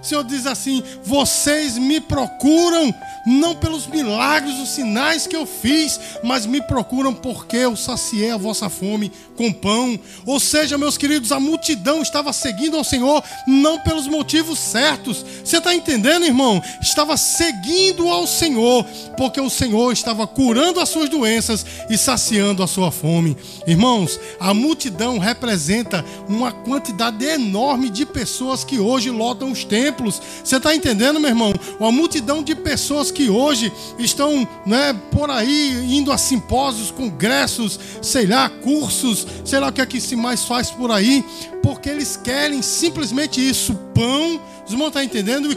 O 0.00 0.04
Senhor 0.04 0.24
diz 0.24 0.46
assim: 0.46 0.82
vocês 1.04 1.76
me 1.76 2.00
procuram 2.00 2.94
não 3.26 3.54
pelos 3.54 3.86
milagres, 3.86 4.58
os 4.58 4.70
sinais 4.70 5.26
que 5.26 5.36
eu 5.36 5.44
fiz, 5.44 6.00
mas 6.22 6.46
me 6.46 6.62
procuram 6.62 7.12
porque 7.12 7.56
eu 7.56 7.76
saciei 7.76 8.30
a 8.30 8.36
vossa 8.36 8.68
fome 8.68 9.12
com 9.36 9.52
pão. 9.52 9.98
Ou 10.24 10.40
seja, 10.40 10.78
meus 10.78 10.96
queridos, 10.96 11.32
a 11.32 11.40
multidão 11.40 12.00
estava 12.00 12.32
seguindo 12.32 12.76
ao 12.76 12.84
Senhor 12.84 13.22
não 13.46 13.80
pelos 13.80 14.06
motivos 14.06 14.58
certos. 14.58 15.24
Você 15.44 15.58
está 15.58 15.74
entendendo, 15.74 16.24
irmão? 16.24 16.62
Estava 16.80 17.16
seguindo 17.16 18.08
ao 18.08 18.26
Senhor 18.26 18.84
porque 19.16 19.40
o 19.40 19.50
Senhor 19.50 19.92
estava 19.92 20.26
curando 20.26 20.80
as 20.80 20.88
suas 20.88 21.08
doenças 21.08 21.66
e 21.90 21.98
saciando 21.98 22.62
a 22.62 22.66
sua 22.66 22.90
fome. 22.90 23.36
Irmãos, 23.66 24.18
a 24.40 24.54
multidão 24.54 25.18
representa 25.18 26.04
uma 26.28 26.52
quantidade 26.52 27.24
enorme 27.24 27.90
de 27.90 28.06
pessoas 28.06 28.64
que 28.64 28.78
hoje 28.78 29.10
lotam 29.10 29.50
os 29.50 29.64
templos. 29.64 29.77
Você 30.42 30.56
está 30.56 30.74
entendendo, 30.74 31.20
meu 31.20 31.30
irmão? 31.30 31.52
Uma 31.78 31.92
multidão 31.92 32.42
de 32.42 32.54
pessoas 32.54 33.10
que 33.10 33.28
hoje 33.28 33.72
estão 33.98 34.46
né, 34.66 34.94
por 35.10 35.30
aí 35.30 35.96
indo 35.96 36.12
a 36.12 36.18
simpósios, 36.18 36.90
congressos, 36.90 37.78
sei 38.02 38.26
lá, 38.26 38.48
cursos, 38.48 39.26
sei 39.44 39.58
lá 39.58 39.68
o 39.68 39.72
que 39.72 39.80
é 39.80 39.86
que 39.86 40.00
se 40.00 40.16
mais 40.16 40.44
faz 40.44 40.70
por 40.70 40.90
aí, 40.90 41.24
porque 41.62 41.88
eles 41.88 42.16
querem 42.16 42.62
simplesmente 42.62 43.46
isso: 43.46 43.74
pão, 43.94 44.40
os 44.66 44.72
irmãos 44.72 44.88
estão 44.88 45.02
entendendo? 45.02 45.50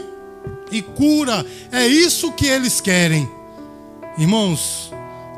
E, 0.70 0.78
e 0.78 0.82
cura. 0.82 1.44
É 1.70 1.86
isso 1.86 2.32
que 2.32 2.46
eles 2.46 2.80
querem. 2.80 3.28
Irmãos, 4.18 4.92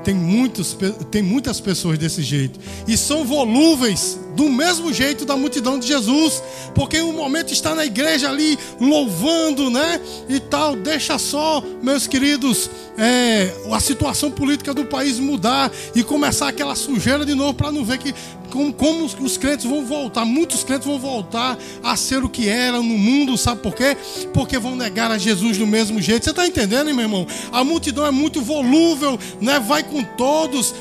tem, 0.04 0.14
muitos, 0.14 0.76
tem 1.10 1.22
muitas 1.22 1.60
pessoas 1.60 1.98
desse 1.98 2.22
jeito. 2.22 2.58
E 2.86 2.96
são 2.96 3.24
volúveis 3.24 4.18
do 4.34 4.48
mesmo 4.48 4.92
jeito 4.92 5.24
da 5.24 5.36
multidão 5.36 5.78
de 5.78 5.86
Jesus. 5.86 6.42
Porque 6.74 7.00
o 7.00 7.12
momento 7.12 7.52
está 7.52 7.74
na 7.74 7.84
igreja 7.84 8.28
ali 8.28 8.58
louvando, 8.80 9.70
né? 9.70 10.00
E 10.28 10.40
tal. 10.40 10.76
Deixa 10.76 11.18
só, 11.18 11.62
meus 11.82 12.06
queridos, 12.06 12.70
é, 12.98 13.52
a 13.72 13.80
situação 13.80 14.30
política 14.30 14.72
do 14.72 14.84
país 14.84 15.18
mudar 15.18 15.70
e 15.94 16.02
começar 16.02 16.48
aquela 16.48 16.74
sujeira 16.74 17.24
de 17.24 17.34
novo 17.34 17.54
para 17.54 17.72
não 17.72 17.84
ver 17.84 17.98
que 17.98 18.14
como, 18.54 18.72
como 18.72 19.04
os, 19.04 19.14
os, 19.18 19.36
crentes 19.36 19.66
vão 19.66 19.84
voltar, 19.84 20.24
muitos 20.24 20.62
crentes 20.62 20.86
vão 20.86 20.96
voltar 20.96 21.58
a 21.82 21.96
ser 21.96 22.22
o 22.22 22.28
que 22.28 22.48
eram 22.48 22.84
no 22.84 22.96
mundo, 22.96 23.36
sabe 23.36 23.60
por 23.60 23.74
quê? 23.74 23.96
Porque 24.32 24.56
vão 24.58 24.76
negar 24.76 25.10
a 25.10 25.18
Jesus 25.18 25.58
do 25.58 25.66
mesmo 25.66 26.00
jeito. 26.00 26.22
Você 26.22 26.30
está 26.30 26.46
entendendo, 26.46 26.86
hein, 26.86 26.94
meu 26.94 27.04
irmão? 27.04 27.26
A 27.50 27.64
multidão 27.64 28.06
é 28.06 28.12
muito 28.12 28.40
volúvel, 28.40 29.18
né? 29.40 29.58
vai 29.58 29.82
com 29.82 30.04
todos. 30.04 30.72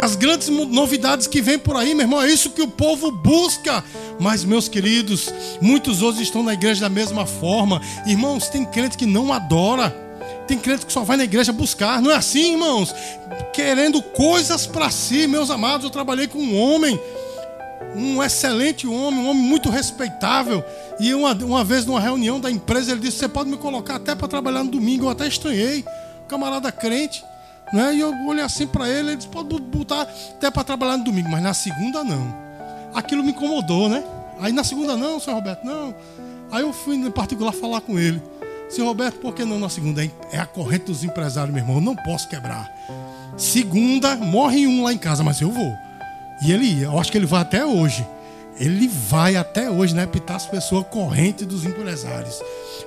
As 0.00 0.16
grandes 0.16 0.48
novidades 0.48 1.26
que 1.26 1.42
vem 1.42 1.58
por 1.58 1.76
aí, 1.76 1.94
meu 1.94 2.04
irmão, 2.04 2.22
é 2.22 2.30
isso 2.30 2.48
que 2.48 2.62
o 2.62 2.68
povo 2.82 3.12
busca. 3.12 3.84
Mas, 4.18 4.44
meus 4.44 4.68
queridos, 4.68 5.32
muitos 5.60 6.02
outros 6.02 6.20
estão 6.20 6.42
na 6.42 6.52
igreja 6.52 6.80
da 6.80 6.88
mesma 6.88 7.24
forma. 7.24 7.80
Irmãos, 8.04 8.48
tem 8.48 8.64
crente 8.64 8.98
que 8.98 9.06
não 9.06 9.32
adora. 9.32 9.96
Tem 10.48 10.58
crente 10.58 10.84
que 10.84 10.92
só 10.92 11.04
vai 11.04 11.16
na 11.16 11.22
igreja 11.22 11.52
buscar. 11.52 12.02
Não 12.02 12.10
é 12.10 12.16
assim, 12.16 12.54
irmãos? 12.54 12.92
Querendo 13.52 14.02
coisas 14.02 14.66
para 14.66 14.90
si, 14.90 15.28
meus 15.28 15.48
amados. 15.48 15.84
Eu 15.84 15.90
trabalhei 15.90 16.26
com 16.26 16.38
um 16.38 16.60
homem, 16.60 17.00
um 17.94 18.20
excelente 18.20 18.84
homem, 18.84 19.20
um 19.20 19.30
homem 19.30 19.42
muito 19.44 19.70
respeitável. 19.70 20.64
E 20.98 21.14
uma, 21.14 21.32
uma 21.34 21.62
vez 21.62 21.86
numa 21.86 22.00
reunião 22.00 22.40
da 22.40 22.50
empresa, 22.50 22.90
ele 22.90 23.00
disse: 23.00 23.18
Você 23.18 23.28
pode 23.28 23.48
me 23.48 23.58
colocar 23.58 23.94
até 23.94 24.16
para 24.16 24.26
trabalhar 24.26 24.64
no 24.64 24.72
domingo. 24.72 25.04
Eu 25.04 25.10
até 25.10 25.28
estranhei. 25.28 25.84
Camarada 26.26 26.72
crente. 26.72 27.24
Né? 27.72 27.94
E 27.94 28.00
eu 28.00 28.12
olhei 28.26 28.42
assim 28.42 28.66
para 28.66 28.88
ele, 28.88 29.10
ele 29.10 29.16
disse: 29.18 29.28
Pode 29.28 29.56
botar 29.60 30.02
até 30.02 30.50
para 30.50 30.64
trabalhar 30.64 30.96
no 30.96 31.04
domingo, 31.04 31.28
mas 31.28 31.42
na 31.44 31.54
segunda 31.54 32.02
não. 32.02 32.41
Aquilo 32.94 33.22
me 33.22 33.30
incomodou, 33.30 33.88
né? 33.88 34.04
Aí 34.40 34.52
na 34.52 34.64
segunda 34.64 34.96
não, 34.96 35.20
senhor 35.20 35.36
Roberto, 35.36 35.64
não. 35.64 35.94
Aí 36.50 36.62
eu 36.62 36.72
fui 36.72 36.96
em 36.96 37.10
particular 37.10 37.52
falar 37.52 37.80
com 37.80 37.98
ele. 37.98 38.22
Senhor 38.68 38.86
Roberto, 38.86 39.18
por 39.20 39.34
que 39.34 39.44
não 39.44 39.58
na 39.58 39.68
segunda? 39.68 40.02
É 40.32 40.38
a 40.38 40.46
corrente 40.46 40.86
dos 40.86 41.04
empresários, 41.04 41.54
meu 41.54 41.62
irmão. 41.62 41.80
Não 41.80 41.94
posso 41.94 42.28
quebrar. 42.28 42.70
Segunda, 43.36 44.16
morre 44.16 44.66
um 44.66 44.82
lá 44.82 44.92
em 44.92 44.98
casa, 44.98 45.22
mas 45.22 45.40
eu 45.40 45.50
vou. 45.50 45.74
E 46.42 46.52
ele, 46.52 46.82
eu 46.82 46.98
acho 46.98 47.12
que 47.12 47.18
ele 47.18 47.26
vai 47.26 47.40
até 47.40 47.64
hoje. 47.64 48.06
Ele 48.58 48.88
vai 49.08 49.36
até 49.36 49.70
hoje, 49.70 49.94
né? 49.94 50.06
Pitar 50.06 50.36
as 50.36 50.46
pessoas 50.46 50.86
corrente 50.90 51.44
dos 51.44 51.64
empresários. 51.64 52.40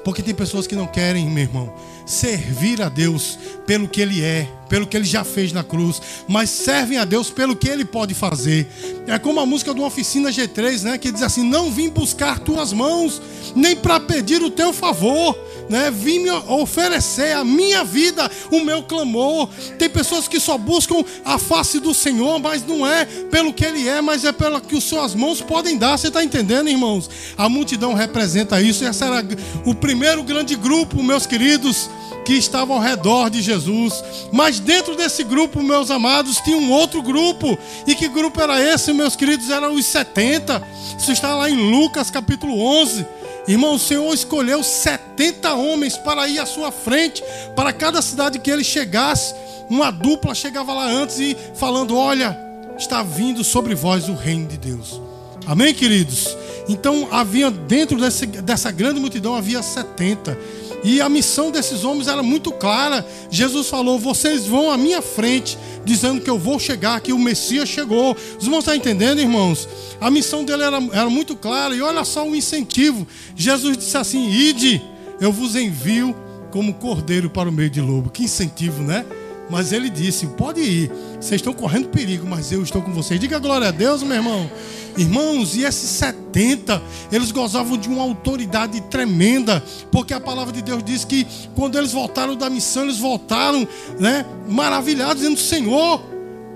Porque 0.04 0.22
tem 0.22 0.36
pessoas 0.36 0.68
que 0.68 0.76
não 0.76 0.86
querem, 0.86 1.30
meu 1.30 1.44
irmão, 1.44 1.74
servir 2.06 2.82
a 2.82 2.90
Deus 2.90 3.40
pelo 3.66 3.88
que 3.88 4.00
Ele 4.00 4.24
é, 4.24 4.48
pelo 4.70 4.86
que 4.86 4.96
Ele 4.96 5.06
já 5.06 5.24
fez 5.24 5.52
na 5.52 5.64
cruz, 5.64 6.02
mas 6.28 6.50
servem 6.50 6.98
a 6.98 7.06
Deus 7.06 7.30
pelo 7.32 7.56
que 7.56 7.68
Ele 7.68 7.84
pode 7.84 8.14
fazer. 8.14 8.68
É 9.08 9.18
como 9.18 9.40
a 9.40 9.46
música 9.46 9.74
de 9.74 9.80
uma 9.80 9.88
oficina 9.88 10.30
G3, 10.30 10.84
né? 10.84 10.98
Que 10.98 11.12
diz 11.12 11.24
assim: 11.24 11.44
Não 11.44 11.72
vim 11.72 11.90
buscar 11.90 12.40
tuas 12.40 12.72
mãos, 12.72 13.22
nem 13.56 13.76
para 13.76 14.00
pedir 14.00 14.42
o 14.42 14.52
teu 14.52 14.72
favor, 14.72 15.36
né? 15.70 15.92
Vim 15.92 16.20
me 16.20 16.30
oferecer 16.30 17.36
a 17.36 17.44
minha 17.44 17.84
vida, 17.84 18.30
o 18.52 18.62
meu 18.62 18.84
clamor. 18.84 19.50
Tem 19.78 19.90
pessoas 19.90 20.28
que 20.28 20.40
só 20.40 20.58
buscam 20.58 21.04
a 21.24 21.38
face 21.38 21.80
do 21.80 21.94
Senhor, 21.94 22.40
mas 22.40 22.66
não 22.66 22.86
é 22.86 23.06
pelo 23.06 23.54
que 23.54 23.66
Ele 23.66 23.88
é, 23.88 24.02
mas 24.02 24.26
é 24.26 24.32
pelo 24.32 24.62
que 24.62 24.78
as 24.78 24.84
suas 24.84 25.16
mãos 25.16 25.42
podem 25.42 25.78
dar. 25.78 25.98
Você 25.98 26.08
está 26.08 26.24
entendendo, 26.24 26.70
irmãos? 26.70 27.10
A 27.38 27.50
multidão 27.50 27.94
representa 27.94 28.62
isso. 28.62 28.86
Esse 28.86 29.04
era 29.04 29.26
o 29.66 29.74
primeiro 29.74 30.24
grande 30.24 30.56
grupo, 30.56 31.02
meus 31.02 31.26
queridos, 31.26 31.90
que 32.26 32.34
estava 32.34 32.74
ao 32.74 32.80
redor 32.80 33.30
de 33.30 33.42
Jesus. 33.42 34.04
Mas 34.32 34.60
dentro 34.60 34.96
desse 34.96 35.24
grupo, 35.24 35.62
meus 35.62 35.92
amados, 35.92 36.38
tinha 36.38 36.58
um 36.58 36.72
outro 36.72 37.02
grupo. 37.02 37.58
E 37.86 37.96
que 37.96 38.08
grupo 38.08 38.42
era 38.42 38.62
esse, 38.62 38.92
meus 38.94 39.16
queridos? 39.16 39.50
Eram 39.50 39.74
os 39.74 39.86
70. 39.86 40.62
Isso 40.98 41.12
está 41.12 41.36
lá 41.36 41.50
em 41.50 41.56
Lucas 41.56 42.10
capítulo 42.10 42.60
11. 42.60 43.06
Irmão, 43.48 43.76
o 43.76 43.80
Senhor 43.80 44.12
escolheu 44.14 44.64
70 44.64 45.54
homens 45.54 45.98
para 45.98 46.28
ir 46.28 46.40
à 46.40 46.46
sua 46.46 46.72
frente, 46.72 47.24
para 47.56 47.72
cada 47.72 48.02
cidade 48.02 48.40
que 48.40 48.50
ele 48.50 48.64
chegasse. 48.64 49.36
Uma 49.70 49.92
dupla 49.92 50.34
chegava 50.34 50.74
lá 50.74 50.86
antes 50.86 51.20
e 51.20 51.38
falando: 51.54 51.96
Olha, 51.96 52.38
está 52.78 53.04
vindo 53.04 53.44
sobre 53.44 53.76
vós 53.76 54.10
o 54.10 54.14
reino 54.14 54.48
de 54.48 54.58
Deus. 54.58 55.00
Amém, 55.46 55.74
queridos? 55.74 56.36
Então 56.68 57.08
havia 57.12 57.52
dentro 57.52 58.00
desse, 58.00 58.26
dessa 58.26 58.72
grande 58.72 59.00
multidão 59.00 59.36
havia 59.36 59.62
70. 59.62 60.38
E 60.86 61.02
a 61.02 61.10
missão 61.10 61.50
desses 61.50 61.84
homens 61.84 62.08
era 62.08 62.22
muito 62.22 62.52
clara. 62.52 63.04
Jesus 63.32 63.68
falou: 63.68 63.98
Vocês 63.98 64.46
vão 64.46 64.70
à 64.70 64.78
minha 64.78 65.02
frente, 65.02 65.58
dizendo 65.84 66.22
que 66.22 66.30
eu 66.30 66.38
vou 66.38 66.60
chegar, 66.60 67.02
que 67.02 67.12
o 67.12 67.18
Messias 67.18 67.68
chegou. 67.68 68.16
Os 68.38 68.44
irmãos 68.44 68.60
estão 68.60 68.76
entendendo, 68.76 69.20
irmãos? 69.20 69.68
A 70.00 70.12
missão 70.12 70.46
dele 70.46 70.62
era, 70.62 70.78
era 70.94 71.10
muito 71.10 71.36
clara. 71.36 71.76
E 71.76 71.82
olha 71.82 72.06
só 72.06 72.24
o 72.28 72.36
incentivo. 72.36 73.08
Jesus 73.36 73.76
disse 73.76 73.98
assim: 73.98 74.30
Ide, 74.30 74.80
eu 75.20 75.32
vos 75.32 75.56
envio 75.56 76.16
como 76.52 76.76
cordeiro 76.76 77.32
para 77.32 77.50
o 77.50 77.52
meio 77.52 77.72
de 77.72 77.82
lobo. 77.82 78.12
Que 78.12 78.24
incentivo, 78.24 78.84
né? 78.84 79.04
Mas 79.50 79.72
ele 79.72 79.90
disse: 79.90 80.28
Pode 80.28 80.62
ir, 80.62 80.92
vocês 81.20 81.40
estão 81.40 81.54
correndo 81.54 81.90
perigo, 81.90 82.26
mas 82.28 82.52
eu 82.52 82.64
estou 82.64 82.82
com 82.82 82.92
vocês. 82.92 83.20
Diga 83.20 83.40
glória 83.40 83.68
a 83.68 83.72
Deus, 83.72 84.04
meu 84.04 84.16
irmão. 84.16 84.50
Irmãos, 84.98 85.56
e 85.56 85.64
esses 85.64 85.90
70, 85.90 86.82
eles 87.12 87.32
gozavam 87.32 87.78
de 87.78 87.90
uma 87.90 88.02
autoridade 88.02 88.80
tremenda, 88.82 89.62
porque 89.92 90.14
a 90.14 90.22
palavra 90.22 90.54
de 90.54 90.62
Deus 90.62 90.82
diz 90.84 91.04
que 91.04 91.28
quando 91.54 91.78
eles 91.78 91.92
voltaram 91.92 92.34
da 92.34 92.50
missão, 92.50 92.84
eles 92.84 92.98
voltaram, 92.98 93.68
né, 94.00 94.26
maravilhados, 94.48 95.18
dizendo: 95.18 95.40
Senhor, 95.40 96.02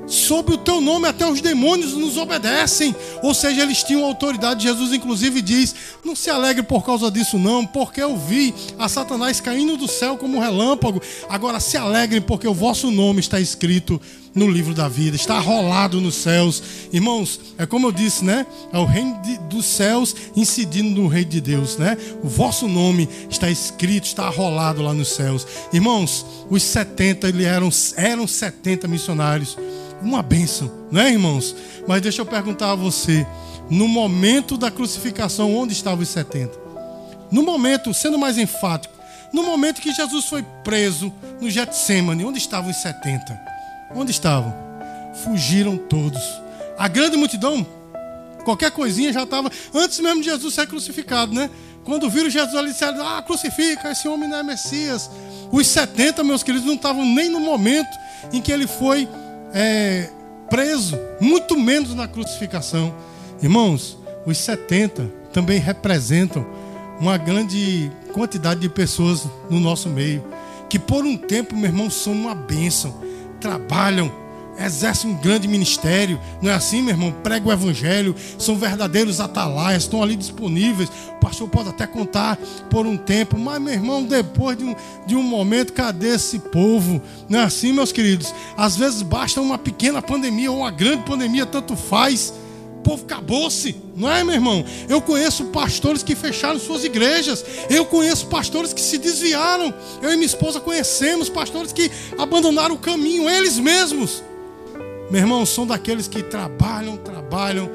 sob 0.10 0.54
o 0.54 0.58
teu 0.58 0.82
nome 0.82 1.08
até 1.08 1.30
os 1.30 1.40
demônios 1.40 1.94
nos 1.94 2.18
obedecem. 2.18 2.96
Ou 3.22 3.34
seja, 3.34 3.62
eles 3.62 3.84
tinham 3.84 4.04
autoridade. 4.04 4.64
Jesus, 4.64 4.92
inclusive, 4.94 5.42
diz: 5.42 5.76
Não 6.04 6.16
se 6.16 6.30
alegre 6.30 6.64
por 6.64 6.86
causa 6.86 7.10
disso, 7.10 7.38
não, 7.38 7.66
porque 7.66 8.02
eu 8.02 8.18
vi 8.18 8.54
a 8.78 8.90
Satanás 8.90 9.40
caindo 9.40 9.78
do 9.78 9.88
céu 9.88 10.18
como 10.18 10.38
um 10.38 10.42
relâmpago. 10.42 11.02
Agora 11.30 11.60
se 11.60 11.78
alegrem, 11.78 12.22
porque 12.22 12.48
o 12.48 12.54
vosso 12.54 12.92
nome 12.92 13.20
está 13.20 13.40
escrito 13.40 14.02
no 14.34 14.48
livro 14.48 14.74
da 14.74 14.88
vida, 14.88 15.16
está 15.16 15.36
arrolado 15.36 16.00
nos 16.00 16.16
céus. 16.16 16.62
Irmãos, 16.92 17.40
é 17.58 17.66
como 17.66 17.88
eu 17.88 17.92
disse, 17.92 18.24
né? 18.24 18.46
É 18.72 18.78
o 18.78 18.86
reino 18.86 19.20
de, 19.22 19.38
dos 19.50 19.66
céus 19.66 20.16
incidindo 20.36 21.02
no 21.02 21.08
reino 21.08 21.30
de 21.30 21.42
Deus, 21.42 21.78
né? 21.78 21.98
O 22.24 22.28
vosso 22.28 22.68
nome 22.68 23.10
está 23.30 23.50
escrito, 23.50 24.06
está 24.06 24.26
arrolado 24.26 24.82
lá 24.82 24.94
nos 24.94 25.10
céus. 25.10 25.46
Irmãos, 25.74 26.26
os 26.50 26.64
70 26.64 27.28
eles 27.28 27.46
eram, 27.46 27.70
eram 27.96 28.28
70 28.28 28.88
missionários 28.88 29.58
uma 30.02 30.22
bênção, 30.22 30.72
né, 30.92 31.10
irmãos? 31.12 31.56
Mas 31.88 32.02
deixa 32.02 32.22
eu 32.22 32.26
perguntar 32.26 32.72
a 32.72 32.76
você: 32.76 33.26
no 33.70 33.88
momento 33.88 34.58
da 34.58 34.72
crucificação, 34.72 35.56
onde 35.56 35.74
estavam 35.74 36.02
os 36.02 36.10
70? 36.10 36.58
No 37.32 37.44
momento, 37.44 37.94
sendo 37.94 38.18
mais 38.18 38.38
enfático, 38.38 38.94
no 39.32 39.44
momento 39.44 39.82
que 39.82 39.92
Jesus 39.92 40.26
foi 40.26 40.44
preso 40.64 41.14
no 41.40 41.50
Getsemane, 41.50 42.26
onde 42.26 42.40
estavam 42.40 42.72
os 42.72 42.78
70? 42.78 43.40
Onde 43.96 44.12
estavam? 44.12 44.54
Fugiram 45.24 45.78
todos. 45.78 46.22
A 46.78 46.88
grande 46.88 47.18
multidão, 47.18 47.66
qualquer 48.44 48.72
coisinha 48.72 49.14
já 49.14 49.24
estava, 49.24 49.52
antes 49.74 50.00
mesmo 50.00 50.22
de 50.22 50.30
Jesus 50.30 50.54
ser 50.54 50.68
crucificado, 50.68 51.34
né? 51.34 51.50
Quando 51.84 52.10
viram 52.10 52.30
Jesus 52.30 52.56
ali, 52.56 52.72
disseram: 52.72 53.06
Ah, 53.06 53.22
crucifica, 53.22 53.92
esse 53.92 54.08
homem 54.08 54.30
não 54.30 54.38
é 54.38 54.44
Messias. 54.44 55.10
Os 55.52 55.68
70, 55.68 56.24
meus 56.24 56.44
queridos, 56.44 56.68
não 56.68 56.76
estavam 56.76 57.06
nem 57.06 57.30
no 57.30 57.40
momento 57.40 57.98
em 58.32 58.42
que 58.42 58.52
ele 58.52 58.68
foi 58.68 59.08
é, 59.54 60.10
preso, 60.50 60.98
muito 61.20 61.58
menos 61.58 61.94
na 61.94 62.08
crucificação. 62.08 62.94
Irmãos, 63.42 63.98
os 64.26 64.38
70 64.38 65.10
também 65.32 65.60
representam 65.60 66.46
uma 67.00 67.18
grande 67.18 67.92
quantidade 68.14 68.60
de 68.60 68.70
pessoas 68.70 69.26
no 69.50 69.60
nosso 69.60 69.90
meio 69.90 70.24
que 70.70 70.78
por 70.78 71.04
um 71.04 71.18
tempo, 71.18 71.56
meu 71.56 71.66
irmão, 71.66 71.90
são 71.90 72.14
uma 72.14 72.36
bênção, 72.36 72.94
trabalham, 73.42 74.12
exercem 74.60 75.12
um 75.12 75.16
grande 75.16 75.48
ministério, 75.48 76.20
não 76.42 76.52
é 76.52 76.54
assim, 76.54 76.82
meu 76.82 76.94
irmão? 76.94 77.12
Pregam 77.24 77.50
o 77.50 77.52
evangelho, 77.52 78.16
são 78.38 78.56
verdadeiros 78.56 79.20
atalaias, 79.20 79.84
estão 79.84 80.04
ali 80.04 80.16
disponíveis. 80.16 80.90
O 80.90 81.20
pastor 81.20 81.48
pode 81.48 81.70
até 81.70 81.88
contar 81.88 82.38
por 82.70 82.86
um 82.86 82.98
tempo, 82.98 83.38
mas, 83.38 83.62
meu 83.62 83.74
irmão, 83.74 84.04
depois 84.04 84.58
de 84.58 84.64
um, 84.64 84.76
de 85.06 85.16
um 85.16 85.24
momento, 85.24 85.74
cadê 85.74 86.16
esse 86.16 86.40
povo? 86.40 87.02
Não 87.28 87.40
é 87.40 87.44
assim, 87.44 87.72
meus 87.72 87.92
queridos? 87.92 88.34
Às 88.58 88.76
vezes 88.76 89.02
basta 89.02 89.42
uma 89.42 89.58
pequena 89.58 90.02
pandemia 90.02 90.52
ou 90.52 90.60
uma 90.60 90.72
grande 90.72 91.04
pandemia, 91.04 91.46
tanto 91.46 91.76
faz 91.76 92.34
o 92.80 92.82
povo 92.82 93.04
acabou-se, 93.04 93.76
não 93.94 94.10
é, 94.10 94.24
meu 94.24 94.34
irmão? 94.34 94.64
Eu 94.88 95.02
conheço 95.02 95.46
pastores 95.46 96.02
que 96.02 96.16
fecharam 96.16 96.58
suas 96.58 96.86
igrejas. 96.86 97.44
Eu 97.70 97.86
conheço 97.86 98.28
pastores 98.28 98.72
que 98.72 98.80
se 98.80 98.98
desviaram. 98.98 99.74
Eu 100.02 100.14
e 100.14 100.16
minha 100.16 100.26
esposa 100.26 100.62
conhecemos 100.62 101.28
pastores 101.28 101.74
que 101.74 101.92
abandonaram 102.18 102.76
o 102.76 102.80
caminho, 102.80 103.30
eles 103.30 103.60
mesmos. 103.60 104.24
Meu 105.10 105.22
irmão, 105.22 105.46
são 105.46 105.66
daqueles 105.66 106.08
que 106.08 106.22
trabalham, 106.22 106.96
trabalham, 106.98 107.70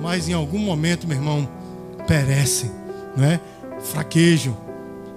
mas 0.00 0.28
em 0.28 0.32
algum 0.32 0.58
momento, 0.58 1.06
meu 1.06 1.16
irmão, 1.16 1.48
perecem, 2.06 2.70
não 3.16 3.24
é? 3.24 3.40
Fraquejam. 3.80 4.56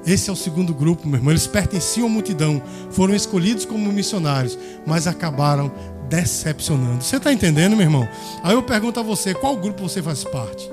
Esse 0.06 0.30
é 0.30 0.34
o 0.34 0.36
segundo 0.36 0.74
grupo, 0.74 1.08
meu 1.08 1.18
irmão. 1.18 1.32
Eles 1.32 1.48
pertenciam 1.48 2.08
à 2.08 2.10
multidão, 2.10 2.62
foram 2.92 3.16
escolhidos 3.16 3.66
como 3.66 3.92
missionários, 3.92 4.58
mas 4.86 5.08
acabaram 5.08 5.72
decepcionando. 6.10 7.04
Você 7.04 7.18
está 7.18 7.32
entendendo, 7.34 7.76
meu 7.76 7.86
irmão? 7.86 8.08
Aí 8.44 8.54
eu 8.54 8.62
pergunto 8.62 9.00
a 9.00 9.04
você: 9.04 9.34
qual 9.34 9.56
grupo 9.56 9.82
você 9.82 10.02
faz 10.02 10.24
parte? 10.24 10.70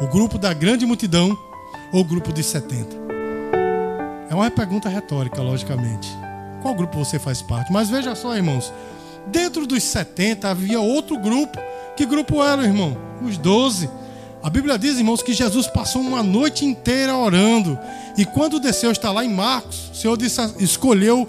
O 0.00 0.06
grupo 0.06 0.38
da 0.38 0.52
grande 0.52 0.84
multidão 0.86 1.36
ou 1.92 2.02
o 2.02 2.04
grupo 2.04 2.32
dos 2.32 2.46
70? 2.46 2.96
É 4.30 4.34
uma 4.34 4.50
pergunta 4.50 4.88
retórica, 4.88 5.40
logicamente. 5.40 6.08
Qual 6.62 6.74
grupo 6.74 6.98
você 6.98 7.18
faz 7.18 7.42
parte? 7.42 7.72
Mas 7.72 7.88
veja 7.88 8.14
só, 8.14 8.36
irmãos. 8.36 8.72
Dentro 9.26 9.66
dos 9.66 9.82
70 9.82 10.48
havia 10.48 10.80
outro 10.80 11.18
grupo. 11.18 11.58
Que 11.96 12.04
grupo 12.04 12.42
era, 12.42 12.62
irmão? 12.62 12.96
Os 13.22 13.38
12. 13.38 13.88
A 14.42 14.50
Bíblia 14.50 14.78
diz, 14.78 14.98
irmãos, 14.98 15.22
que 15.22 15.32
Jesus 15.32 15.66
passou 15.66 16.02
uma 16.02 16.22
noite 16.22 16.64
inteira 16.64 17.16
orando. 17.16 17.78
E 18.16 18.26
quando 18.26 18.60
desceu, 18.60 18.90
está 18.90 19.10
lá 19.10 19.24
em 19.24 19.30
Marcos, 19.30 19.90
o 19.90 19.94
Senhor 19.94 20.16
disse, 20.18 20.40
escolheu 20.58 21.26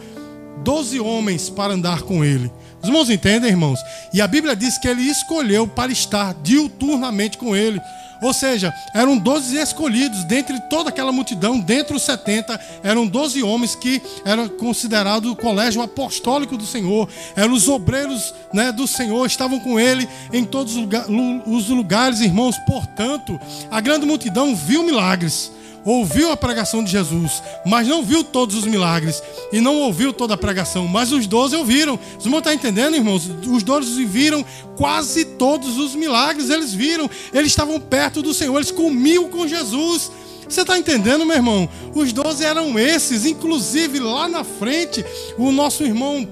12 0.64 1.00
homens 1.00 1.50
para 1.50 1.74
andar 1.74 2.02
com 2.02 2.25
ele. 2.25 2.52
Os 2.82 2.90
irmãos 2.90 3.10
entendem, 3.10 3.50
irmãos? 3.50 3.80
E 4.14 4.22
a 4.22 4.28
Bíblia 4.28 4.56
diz 4.56 4.78
que 4.78 4.88
ele 4.88 5.04
escolheu 5.04 5.66
para 5.66 5.92
estar 5.92 6.36
diuturnamente 6.44 7.38
com 7.38 7.56
ele. 7.56 7.80
Ou 8.25 8.34
seja, 8.34 8.74
eram 8.91 9.20
12 9.20 9.55
escolhidos, 9.55 10.24
dentre 10.24 10.60
toda 10.62 10.89
aquela 10.89 11.12
multidão, 11.12 11.60
dentre 11.60 11.96
os 11.96 12.01
70, 12.01 12.60
eram 12.82 13.05
12 13.05 13.44
homens 13.44 13.75
que 13.75 14.01
eram 14.25 14.50
considerados 14.50 15.29
o 15.32 15.36
colégio 15.36 15.79
apostólico 15.79 16.58
do 16.58 16.65
Senhor, 16.65 17.08
eram 17.36 17.53
os 17.53 17.67
obreiros 17.67 18.34
né, 18.51 18.72
do 18.72 18.88
Senhor, 18.88 19.27
estavam 19.27 19.60
com 19.60 19.79
ele 19.79 20.10
em 20.34 20.44
todos 20.44 20.75
os 20.75 21.70
lugares, 21.70 22.20
irmãos. 22.20 22.58
Portanto, 22.65 23.39
a 23.70 23.79
grande 23.79 24.08
multidão 24.08 24.55
viu 24.55 24.82
milagres, 24.82 25.51
ouviu 25.86 26.32
a 26.32 26.38
pregação 26.38 26.84
de 26.84 26.92
Jesus, 26.92 27.44
mas 27.65 27.88
não 27.88 28.04
viu 28.04 28.24
todos 28.24 28.56
os 28.56 28.65
milagres 28.65 29.22
e 29.54 29.62
não 29.62 29.77
ouviu 29.77 30.12
toda 30.12 30.34
a 30.34 30.38
pregação, 30.38 30.88
mas 30.88 31.12
os 31.12 31.27
doze 31.27 31.56
ouviram. 31.56 32.00
Irmãos 32.20 32.39
estão 32.39 32.54
entendendo, 32.54 32.96
irmãos? 32.96 33.30
Os 33.48 33.62
doze 33.62 34.04
viram 34.04 34.44
quase 34.75 35.24
todos 35.24 35.77
os 35.77 35.94
milagres, 35.94 36.50
eles 36.50 36.74
viram, 36.74 37.10
eles 37.32 37.51
estavam 37.51 37.80
perto 37.80 38.22
do 38.22 38.34
Senhor, 38.34 38.56
eles 38.56 38.72
comiam 38.72 39.30
com 39.30 39.48
Jesus. 39.48 40.12
Você 40.50 40.62
está 40.62 40.77
entendendo, 40.77 41.25
meu 41.25 41.36
irmão? 41.36 41.70
Os 41.94 42.12
doze 42.12 42.44
eram 42.44 42.77
esses, 42.77 43.25
inclusive 43.25 44.00
lá 44.00 44.27
na 44.27 44.44
frente, 44.44 45.06
o 45.38 45.51
nosso 45.51 45.84
irmão 45.84 46.27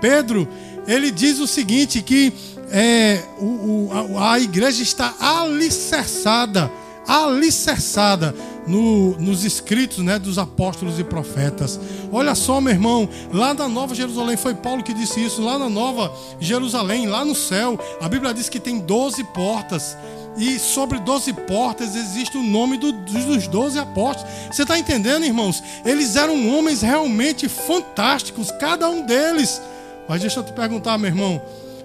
Pedro, 0.00 0.48
ele 0.86 1.10
diz 1.10 1.38
o 1.38 1.46
seguinte: 1.46 2.02
que 2.02 2.32
é, 2.70 3.22
o, 3.38 3.44
o, 3.44 4.18
a, 4.18 4.32
a 4.32 4.40
igreja 4.40 4.82
está 4.82 5.14
alicerçada, 5.20 6.70
alicerçada 7.06 8.34
no, 8.66 9.18
nos 9.18 9.44
escritos 9.44 9.98
né, 9.98 10.18
dos 10.18 10.38
apóstolos 10.38 10.98
e 10.98 11.04
profetas. 11.04 11.78
Olha 12.12 12.34
só, 12.34 12.60
meu 12.60 12.72
irmão, 12.72 13.08
lá 13.32 13.54
na 13.54 13.68
Nova 13.68 13.94
Jerusalém, 13.94 14.36
foi 14.36 14.54
Paulo 14.54 14.82
que 14.82 14.94
disse 14.94 15.24
isso, 15.24 15.42
lá 15.42 15.58
na 15.58 15.68
Nova 15.68 16.12
Jerusalém, 16.38 17.06
lá 17.06 17.24
no 17.24 17.34
céu, 17.34 17.78
a 18.00 18.08
Bíblia 18.08 18.34
diz 18.34 18.48
que 18.48 18.60
tem 18.60 18.78
12 18.78 19.24
portas. 19.24 19.96
E 20.36 20.58
sobre 20.58 20.98
12 21.00 21.32
portas 21.32 21.96
existe 21.96 22.38
o 22.38 22.42
nome 22.42 22.78
do, 22.78 22.92
dos 22.92 23.46
12 23.48 23.78
apóstolos. 23.78 24.32
Você 24.50 24.62
está 24.62 24.78
entendendo, 24.78 25.24
irmãos? 25.24 25.62
Eles 25.84 26.16
eram 26.16 26.56
homens 26.56 26.82
realmente 26.82 27.48
fantásticos, 27.48 28.50
cada 28.52 28.88
um 28.88 29.04
deles. 29.04 29.60
Mas 30.08 30.20
deixa 30.20 30.40
eu 30.40 30.44
te 30.44 30.52
perguntar, 30.52 30.96
meu 30.98 31.08
irmão, 31.08 31.42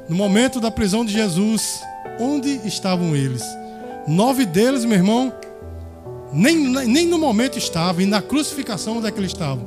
no 0.08 0.16
momento 0.16 0.60
da 0.60 0.70
prisão 0.70 1.04
de 1.04 1.12
Jesus, 1.12 1.82
onde 2.20 2.62
estavam 2.66 3.16
eles? 3.16 3.44
Nove 4.08 4.46
deles, 4.46 4.86
meu 4.86 4.98
irmão, 4.98 5.34
nem, 6.36 6.58
nem 6.58 7.08
no 7.08 7.18
momento 7.18 7.58
estavam, 7.58 8.02
e 8.02 8.06
na 8.06 8.22
crucificação 8.22 8.98
onde 8.98 9.08
é 9.08 9.12
que 9.12 9.20
eles 9.20 9.32
estavam? 9.32 9.66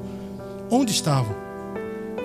Onde 0.71 0.93
estavam? 0.93 1.35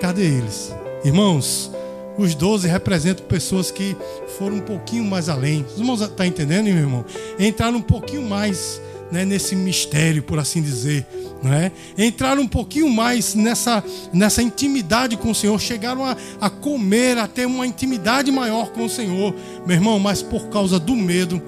Cadê 0.00 0.24
eles? 0.24 0.72
Irmãos, 1.02 1.70
os 2.18 2.34
doze 2.34 2.68
representam 2.68 3.24
pessoas 3.26 3.70
que 3.70 3.96
foram 4.38 4.56
um 4.56 4.60
pouquinho 4.60 5.04
mais 5.04 5.30
além. 5.30 5.64
Os 5.64 5.78
irmãos 5.78 6.00
estão 6.00 6.16
tá 6.16 6.26
entendendo, 6.26 6.66
meu 6.66 6.76
irmão? 6.76 7.04
Entraram 7.38 7.78
um 7.78 7.82
pouquinho 7.82 8.22
mais 8.22 8.80
né, 9.10 9.24
nesse 9.24 9.56
mistério, 9.56 10.22
por 10.22 10.38
assim 10.38 10.60
dizer. 10.60 11.06
Né? 11.42 11.72
Entraram 11.96 12.42
um 12.42 12.48
pouquinho 12.48 12.90
mais 12.90 13.34
nessa, 13.34 13.82
nessa 14.12 14.42
intimidade 14.42 15.16
com 15.16 15.30
o 15.30 15.34
Senhor. 15.34 15.58
Chegaram 15.58 16.04
a, 16.04 16.16
a 16.40 16.50
comer, 16.50 17.16
a 17.16 17.26
ter 17.26 17.46
uma 17.46 17.66
intimidade 17.66 18.30
maior 18.30 18.70
com 18.70 18.84
o 18.84 18.90
Senhor. 18.90 19.34
Meu 19.66 19.76
irmão, 19.76 19.98
mas 19.98 20.22
por 20.22 20.48
causa 20.48 20.78
do 20.78 20.94
medo, 20.94 21.42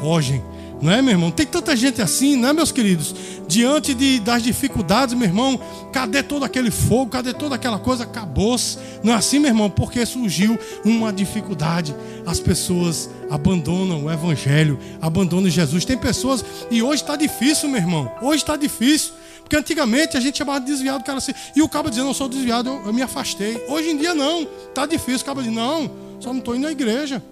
fogem 0.00 0.42
não 0.82 0.92
é, 0.92 1.00
meu 1.00 1.12
irmão? 1.12 1.30
Tem 1.30 1.46
tanta 1.46 1.76
gente 1.76 2.02
assim, 2.02 2.34
não 2.34 2.48
é, 2.48 2.52
meus 2.52 2.72
queridos? 2.72 3.14
Diante 3.46 3.94
de, 3.94 4.18
das 4.18 4.42
dificuldades, 4.42 5.14
meu 5.14 5.28
irmão, 5.28 5.58
cadê 5.92 6.24
todo 6.24 6.44
aquele 6.44 6.72
fogo? 6.72 7.12
Cadê 7.12 7.32
toda 7.32 7.54
aquela 7.54 7.78
coisa? 7.78 8.02
Acabou-se. 8.02 8.78
Não 9.00 9.12
é 9.12 9.16
assim, 9.16 9.38
meu 9.38 9.48
irmão? 9.48 9.70
Porque 9.70 10.04
surgiu 10.04 10.58
uma 10.84 11.12
dificuldade. 11.12 11.94
As 12.26 12.40
pessoas 12.40 13.08
abandonam 13.30 14.06
o 14.06 14.10
Evangelho, 14.10 14.76
abandonam 15.00 15.48
Jesus. 15.48 15.84
Tem 15.84 15.96
pessoas, 15.96 16.44
e 16.68 16.82
hoje 16.82 17.02
está 17.02 17.14
difícil, 17.14 17.68
meu 17.68 17.80
irmão. 17.80 18.10
Hoje 18.20 18.42
está 18.42 18.56
difícil. 18.56 19.12
Porque 19.40 19.54
antigamente 19.54 20.16
a 20.16 20.20
gente 20.20 20.38
chamava 20.38 20.58
de 20.58 20.66
desviado, 20.66 21.04
cara 21.04 21.18
assim, 21.18 21.32
e 21.54 21.62
o 21.62 21.68
cabo 21.68 21.90
dizendo, 21.90 22.06
não 22.06 22.14
sou 22.14 22.28
desviado, 22.28 22.68
eu, 22.68 22.86
eu 22.86 22.92
me 22.92 23.02
afastei. 23.02 23.64
Hoje 23.68 23.90
em 23.90 23.98
dia 23.98 24.14
não, 24.14 24.48
está 24.68 24.84
difícil. 24.84 25.20
O 25.20 25.24
cabo 25.26 25.42
diz, 25.42 25.52
não, 25.52 25.90
só 26.18 26.32
não 26.32 26.40
estou 26.40 26.56
indo 26.56 26.66
à 26.66 26.72
igreja. 26.72 27.22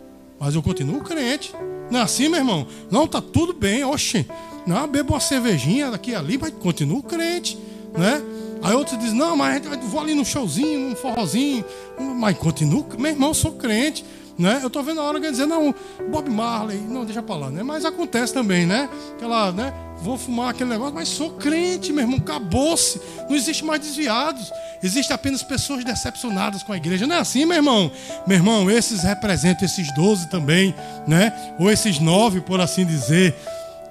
Mas 0.41 0.55
eu 0.55 0.63
continuo 0.63 1.01
crente. 1.03 1.55
Não 1.91 2.01
é 2.01 2.03
assim, 2.03 2.29
meu 2.29 2.39
irmão? 2.39 2.67
Não, 2.91 3.07
tá 3.07 3.21
tudo 3.21 3.53
bem, 3.53 3.85
oxe. 3.85 4.27
Não, 4.67 4.89
bebo 4.89 5.13
uma 5.13 5.21
cervejinha 5.21 5.91
daqui 5.91 6.15
ali, 6.15 6.39
mas 6.39 6.55
continuo 6.55 7.03
crente, 7.03 7.59
né? 7.97 8.23
Aí 8.63 8.75
outros 8.75 8.99
dizem, 8.99 9.19
não, 9.19 9.37
mas 9.37 9.63
vou 9.89 10.01
ali 10.01 10.15
no 10.15 10.25
showzinho, 10.25 10.81
num 10.81 10.97
forrozinho, 10.97 11.65
mas 11.99 12.37
continuo, 12.39 12.87
meu 12.99 13.11
irmão, 13.11 13.35
sou 13.35 13.53
crente. 13.53 14.05
Né? 14.39 14.61
Eu 14.63 14.69
estou 14.69 14.83
vendo 14.83 15.03
a 15.03 15.05
hora 15.05 15.21
de 15.21 15.31
dizer, 15.31 15.45
não, 15.45 15.75
Bob 16.11 16.31
Marley, 16.31 16.79
não, 16.79 17.05
deixa 17.05 17.23
para 17.23 17.35
lá, 17.37 17.51
né? 17.51 17.63
Mas 17.63 17.85
acontece 17.85 18.33
também, 18.33 18.65
né? 18.65 18.89
Aquela, 19.15 19.53
né? 19.53 19.75
Vou 19.99 20.17
fumar 20.17 20.49
aquele 20.49 20.71
negócio, 20.71 20.95
mas 20.95 21.09
sou 21.09 21.33
crente, 21.33 21.93
meu 21.93 22.05
irmão, 22.05 22.19
acabou-se. 22.19 22.99
Não 23.29 23.37
existe 23.37 23.63
mais 23.63 23.83
desviados. 23.83 24.51
Existem 24.83 25.15
apenas 25.15 25.43
pessoas 25.43 25.85
decepcionadas 25.85 26.63
com 26.63 26.73
a 26.73 26.77
igreja. 26.77 27.07
Não 27.07 27.17
é 27.17 27.19
assim, 27.19 27.45
meu 27.45 27.57
irmão? 27.57 27.91
Meu 28.27 28.37
irmão, 28.39 28.71
esses 28.71 29.03
representam 29.03 29.67
esses 29.67 29.93
doze 29.95 30.29
também, 30.29 30.75
né? 31.07 31.33
Ou 31.59 31.71
esses 31.71 31.99
nove, 31.99 32.41
por 32.41 32.61
assim 32.61 32.87
dizer, 32.87 33.35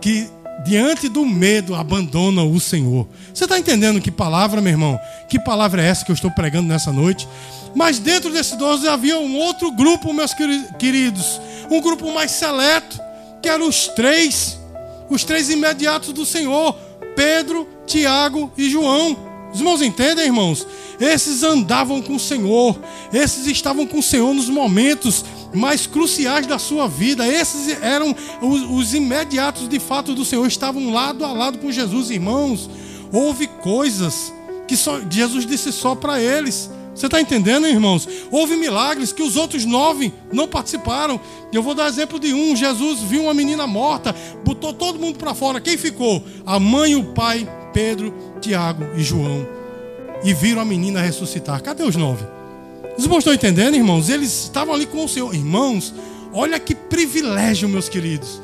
que 0.02 0.30
diante 0.66 1.08
do 1.08 1.26
medo 1.26 1.76
abandonam 1.76 2.52
o 2.52 2.60
Senhor. 2.60 3.08
Você 3.34 3.44
está 3.44 3.58
entendendo 3.58 4.02
que 4.02 4.12
palavra, 4.12 4.62
meu 4.62 4.72
irmão? 4.72 5.00
Que 5.28 5.40
palavra 5.40 5.82
é 5.82 5.88
essa 5.88 6.04
que 6.04 6.12
eu 6.12 6.16
estou 6.16 6.32
pregando 6.32 6.68
nessa 6.68 6.92
noite? 6.92 7.28
Mas 7.76 8.00
dentro 8.00 8.32
desses 8.32 8.58
doze 8.58 8.88
havia 8.88 9.20
um 9.20 9.38
outro 9.38 9.72
grupo, 9.72 10.12
meus 10.12 10.34
queridos, 10.80 11.40
um 11.70 11.80
grupo 11.80 12.12
mais 12.12 12.32
seleto, 12.32 13.00
que 13.42 13.48
eram 13.48 13.68
os 13.68 13.88
três, 13.90 14.60
os 15.10 15.24
três 15.24 15.50
imediatos 15.50 16.12
do 16.12 16.26
Senhor: 16.26 16.74
Pedro, 17.16 17.68
Tiago 17.86 18.52
e 18.58 18.70
João. 18.70 19.29
Os 19.52 19.60
irmãos 19.60 19.82
entendem, 19.82 20.26
irmãos? 20.26 20.66
Esses 21.00 21.44
andavam 21.44 22.02
com 22.02 22.16
o 22.16 22.20
Senhor, 22.20 22.78
esses 23.12 23.48
estavam 23.48 23.88
com 23.88 24.00
o 24.00 24.04
Senhor 24.04 24.34
nos 24.34 24.50
momentos 24.50 25.26
mais 25.54 25.88
cruciais 25.88 26.46
da 26.46 26.60
sua 26.60 26.88
vida. 26.88 27.28
Esses 27.28 27.82
eram 27.82 28.16
os, 28.42 28.62
os 28.70 28.94
imediatos 28.94 29.68
de 29.68 29.80
fato 29.80 30.14
do 30.14 30.26
Senhor, 30.26 30.46
estavam 30.46 30.94
lado 30.94 31.26
a 31.26 31.32
lado 31.32 31.58
com 31.58 31.72
Jesus, 31.72 32.12
irmãos. 32.12 32.70
Houve 33.12 33.48
coisas 33.48 34.34
que 34.68 34.78
só, 34.78 35.00
Jesus 35.10 35.46
disse 35.46 35.72
só 35.72 35.96
para 35.96 36.22
eles. 36.22 36.70
Você 36.94 37.06
está 37.06 37.22
entendendo, 37.22 37.66
irmãos? 37.66 38.08
Houve 38.30 38.58
milagres 38.58 39.14
que 39.14 39.24
os 39.24 39.38
outros 39.38 39.64
nove 39.64 40.14
não 40.34 40.48
participaram. 40.48 41.20
Eu 41.52 41.64
vou 41.64 41.74
dar 41.74 41.88
exemplo 41.88 42.20
de 42.20 42.34
um. 42.34 42.56
Jesus 42.56 43.00
viu 43.00 43.24
uma 43.24 43.34
menina 43.34 43.66
morta, 43.66 44.14
botou 44.44 44.74
todo 44.74 45.00
mundo 45.00 45.18
para 45.18 45.34
fora. 45.34 45.62
Quem 45.62 45.78
ficou? 45.78 46.22
A 46.46 46.60
mãe 46.60 46.92
e 46.92 46.96
o 46.98 47.06
pai 47.14 47.48
Pedro, 47.80 48.14
Tiago 48.42 48.84
e 48.98 49.02
João 49.02 49.48
e 50.22 50.34
viram 50.34 50.62
a 50.62 50.66
menina 50.66 51.00
ressuscitar. 51.00 51.64
Cadê 51.64 51.82
os 51.84 51.96
nove? 51.96 52.26
Irmãos 52.98 53.20
estão 53.20 53.34
entendendo, 53.34 53.74
irmãos? 53.76 54.10
Eles 54.10 54.44
estavam 54.44 54.74
ali 54.74 54.86
com 54.86 55.06
o 55.06 55.08
Senhor. 55.08 55.34
Irmãos, 55.34 55.94
olha 56.34 56.60
que 56.60 56.76
privilégio, 56.76 57.70
meus 57.70 57.88
queridos. 57.88 58.42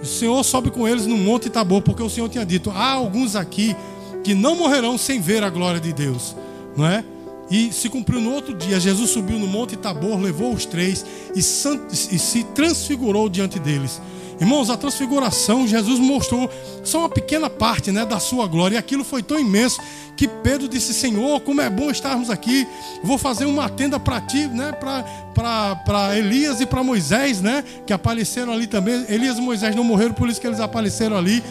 O 0.00 0.06
Senhor 0.06 0.44
sobe 0.44 0.70
com 0.70 0.86
eles 0.86 1.06
no 1.06 1.16
Monte 1.16 1.50
Tabor, 1.50 1.82
porque 1.82 2.04
o 2.04 2.08
Senhor 2.08 2.28
tinha 2.28 2.46
dito: 2.46 2.70
há 2.70 2.92
alguns 2.92 3.34
aqui 3.34 3.74
que 4.22 4.32
não 4.32 4.54
morrerão 4.54 4.96
sem 4.96 5.20
ver 5.20 5.42
a 5.42 5.50
glória 5.50 5.80
de 5.80 5.92
Deus, 5.92 6.36
não 6.76 6.86
é? 6.86 7.04
E 7.50 7.72
se 7.72 7.88
cumpriu 7.88 8.20
no 8.20 8.32
outro 8.32 8.54
dia. 8.54 8.78
Jesus 8.78 9.10
subiu 9.10 9.40
no 9.40 9.48
Monte 9.48 9.76
Tabor, 9.76 10.20
levou 10.20 10.54
os 10.54 10.64
três 10.64 11.04
e 11.34 11.42
se 11.42 12.44
transfigurou 12.54 13.28
diante 13.28 13.58
deles. 13.58 14.00
Irmãos, 14.40 14.70
a 14.70 14.76
transfiguração, 14.76 15.66
Jesus 15.66 15.98
mostrou 15.98 16.48
só 16.84 17.00
uma 17.00 17.08
pequena 17.08 17.50
parte 17.50 17.90
né, 17.90 18.06
da 18.06 18.20
sua 18.20 18.46
glória. 18.46 18.76
E 18.76 18.78
aquilo 18.78 19.02
foi 19.02 19.22
tão 19.22 19.38
imenso 19.38 19.80
que 20.16 20.28
Pedro 20.28 20.68
disse: 20.68 20.94
Senhor, 20.94 21.40
como 21.40 21.60
é 21.60 21.68
bom 21.68 21.90
estarmos 21.90 22.30
aqui. 22.30 22.66
Vou 23.02 23.18
fazer 23.18 23.46
uma 23.46 23.68
tenda 23.68 23.98
para 23.98 24.20
ti, 24.20 24.46
né, 24.46 24.72
para 24.72 26.16
Elias 26.16 26.60
e 26.60 26.66
para 26.66 26.82
Moisés, 26.82 27.40
né, 27.40 27.64
que 27.86 27.92
apareceram 27.92 28.52
ali 28.52 28.66
também. 28.66 29.04
Elias 29.08 29.38
e 29.38 29.40
Moisés 29.40 29.74
não 29.74 29.84
morreram, 29.84 30.14
por 30.14 30.28
isso 30.28 30.40
que 30.40 30.46
eles 30.46 30.60
apareceram 30.60 31.16
ali. 31.16 31.42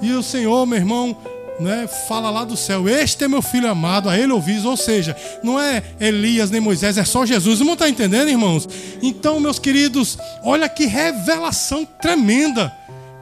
E 0.00 0.12
o 0.12 0.22
Senhor, 0.22 0.64
meu 0.66 0.78
irmão, 0.78 1.14
né, 1.60 1.86
fala 2.08 2.30
lá 2.30 2.44
do 2.44 2.56
céu: 2.56 2.88
Este 2.88 3.24
é 3.24 3.28
meu 3.28 3.42
filho 3.42 3.70
amado, 3.70 4.08
a 4.08 4.18
ele 4.18 4.32
ouvis. 4.32 4.64
Ou 4.64 4.76
seja, 4.76 5.16
não 5.42 5.60
é 5.60 5.82
Elias 6.00 6.50
nem 6.50 6.60
Moisés, 6.60 6.96
é 6.96 7.04
só 7.04 7.26
Jesus. 7.26 7.60
Não 7.60 7.74
está 7.74 7.88
entendendo, 7.88 8.30
irmãos? 8.30 8.68
Então, 9.02 9.38
meus 9.38 9.58
queridos, 9.58 10.18
olha 10.42 10.68
que 10.68 10.86
revelação 10.86 11.84
tremenda. 11.84 12.72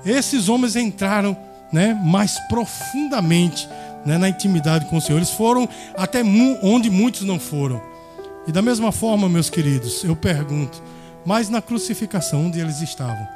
Esses 0.06 0.48
homens 0.48 0.76
entraram 0.76 1.36
né, 1.72 1.98
mais 2.02 2.38
profundamente 2.48 3.68
né, 4.06 4.16
na 4.16 4.28
intimidade 4.28 4.86
com 4.86 4.96
o 4.96 5.00
Senhor. 5.00 5.18
Eles 5.18 5.30
foram 5.30 5.68
até 5.96 6.22
onde 6.62 6.88
muitos 6.88 7.22
não 7.22 7.40
foram. 7.40 7.82
E 8.46 8.52
da 8.52 8.62
mesma 8.62 8.92
forma, 8.92 9.28
meus 9.28 9.50
queridos, 9.50 10.04
eu 10.04 10.14
pergunto: 10.14 10.82
mas 11.26 11.48
na 11.48 11.60
crucificação, 11.60 12.46
onde 12.46 12.60
eles 12.60 12.80
estavam? 12.80 13.26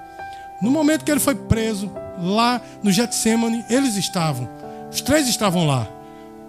No 0.63 0.71
momento 0.71 1.05
que 1.05 1.11
ele 1.11 1.19
foi 1.19 1.35
preso, 1.35 1.91
lá 2.19 2.61
no 2.83 2.93
Getsemane, 2.93 3.65
eles 3.69 3.97
estavam. 3.97 4.49
Os 4.93 5.01
três 5.01 5.29
estavam 5.29 5.67
lá. 5.67 5.89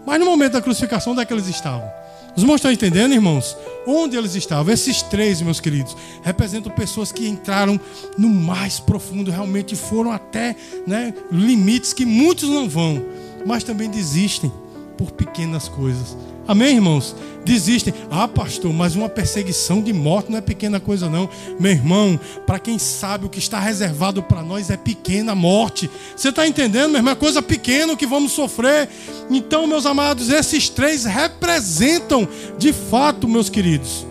Mas 0.06 0.19
no 0.19 0.25
momento 0.25 0.53
da 0.53 0.62
crucificação, 0.62 1.13
onde 1.13 1.21
é 1.21 1.25
que 1.25 1.34
eles 1.34 1.47
estavam? 1.47 1.89
Os 2.36 2.41
irmãos 2.41 2.56
estão 2.56 2.71
entendendo, 2.71 3.13
irmãos? 3.13 3.56
Onde 3.86 4.17
eles 4.17 4.36
estavam? 4.36 4.73
Esses 4.73 5.01
três, 5.03 5.41
meus 5.41 5.60
queridos, 5.60 5.95
representam 6.23 6.71
pessoas 6.71 7.12
que 7.12 7.27
entraram 7.27 7.79
no 8.17 8.27
mais 8.27 8.79
profundo, 8.79 9.29
realmente 9.32 9.75
foram 9.75 10.12
até 10.12 10.56
né, 10.88 11.13
limites 11.32 11.93
que 11.93 12.06
muitos 12.06 12.49
não 12.49 12.67
vão, 12.67 13.06
mas 13.45 13.63
também 13.63 13.89
desistem 13.89 14.51
por 14.97 15.12
pequenas 15.12 15.67
coisas. 15.67 16.17
Amém, 16.47 16.75
irmãos? 16.75 17.15
Desistem. 17.45 17.93
Ah, 18.12 18.27
pastor, 18.27 18.73
mas 18.73 18.95
uma 18.95 19.08
perseguição 19.08 19.82
de 19.82 19.93
morte 19.93 20.32
não 20.32 20.38
é 20.38 20.41
pequena 20.41 20.79
coisa, 20.79 21.10
não. 21.10 21.29
Meu 21.60 21.71
irmão, 21.71 22.19
para 22.45 22.60
quem 22.60 22.77
sabe 22.77 23.25
o 23.25 23.29
que 23.29 23.39
está 23.39 23.60
reservado 23.60 24.21
para 24.21 24.41
nós 24.41 24.69
é 24.69 24.77
pequena 24.77 25.34
morte. 25.34 25.89
Você 26.15 26.29
está 26.29 26.47
entendendo, 26.47 26.89
meu 26.89 26.99
irmão? 26.99 27.13
É 27.13 27.15
coisa 27.15 27.41
pequena 27.41 27.95
que 27.95 28.06
vamos 28.06 28.34
sofrer. 28.34 28.89
Então, 29.29 29.67
meus 29.67 29.86
amados, 29.86 30.29
esses 30.29 30.69
três 30.69 31.06
representam, 31.06 32.27
de 32.58 32.73
fato, 32.73 33.27
meus 33.27 33.49
queridos, 33.49 34.06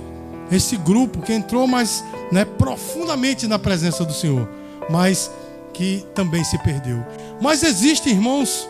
esse 0.50 0.76
grupo 0.76 1.20
que 1.22 1.32
entrou 1.32 1.66
mais 1.66 2.04
né, 2.30 2.44
profundamente 2.44 3.46
na 3.46 3.58
presença 3.58 4.04
do 4.04 4.12
Senhor, 4.12 4.48
mas 4.90 5.30
que 5.72 6.04
também 6.14 6.44
se 6.44 6.58
perdeu. 6.58 7.04
Mas 7.40 7.62
existe, 7.62 8.10
irmãos, 8.10 8.68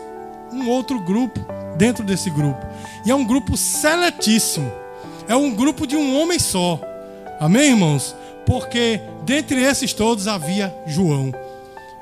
um 0.51 0.69
outro 0.69 0.99
grupo 0.99 1.39
dentro 1.77 2.03
desse 2.03 2.29
grupo. 2.29 2.65
E 3.05 3.11
é 3.11 3.15
um 3.15 3.25
grupo 3.25 3.57
seletíssimo. 3.57 4.71
É 5.27 5.35
um 5.35 5.53
grupo 5.53 5.85
de 5.87 5.95
um 5.95 6.19
homem 6.19 6.39
só. 6.39 6.79
Amém, 7.39 7.71
irmãos? 7.71 8.15
Porque 8.45 9.01
dentre 9.25 9.61
esses 9.61 9.93
todos 9.93 10.27
havia 10.27 10.73
João. 10.85 11.31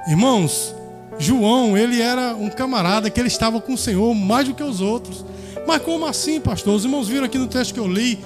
Irmãos, 0.08 0.76
João, 1.20 1.78
ele 1.78 2.02
era 2.02 2.36
um 2.36 2.50
camarada 2.50 3.10
que 3.10 3.20
ele 3.20 3.28
estava 3.28 3.62
com 3.62 3.74
o 3.74 3.78
Senhor 3.78 4.14
mais 4.16 4.48
do 4.48 4.54
que 4.54 4.64
os 4.64 4.82
outros. 4.82 5.24
Mas 5.68 5.82
como 5.82 6.06
assim, 6.06 6.40
pastor? 6.40 6.76
Os 6.76 6.84
irmãos 6.84 7.08
viram 7.08 7.26
aqui 7.26 7.38
no 7.38 7.48
texto 7.48 7.74
que 7.74 7.80
eu 7.80 7.88
li 7.88 8.20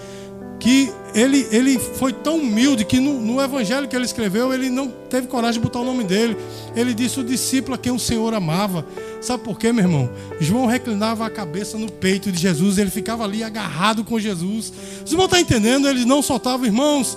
que 0.66 0.92
ele, 1.14 1.48
ele 1.52 1.78
foi 1.78 2.12
tão 2.12 2.38
humilde 2.38 2.84
que 2.86 3.00
no, 3.00 3.22
no, 3.22 3.40
evangelho 3.40 3.88
que 3.88 3.96
ele 3.96 4.04
escreveu, 4.04 4.52
ele 4.52 4.68
não 4.68 4.88
teve 4.88 5.28
coragem 5.28 5.62
de 5.62 5.68
botar 5.68 5.82
o 5.82 5.86
nome 5.86 6.04
dele. 6.04 6.36
Ele 6.76 6.92
disse 6.92 7.20
o 7.20 7.24
discípulo 7.24 7.76
a 7.76 7.78
quem 7.78 7.92
o 7.92 8.00
Senhor 8.00 8.34
amava. 8.34 8.84
Sabe 9.22 9.44
por 9.44 9.60
quê, 9.60 9.72
meu 9.72 9.86
irmão? 9.86 10.10
João 10.40 10.66
reclinava 10.66 11.24
a 11.24 11.30
cabeça 11.30 11.78
no 11.78 11.92
peito 11.92 12.32
de 12.32 12.40
Jesus, 12.40 12.80
ele 12.80 12.90
ficava 12.90 13.24
ali 13.24 13.44
agarrado 13.44 14.04
com 14.04 14.20
Jesus. 14.20 14.74
Os 15.06 15.12
irmãos 15.12 15.26
estão 15.26 15.40
entendendo? 15.40 15.88
Ele 15.88 16.04
não 16.04 16.24
soltava, 16.24 16.66
irmãos. 16.66 17.16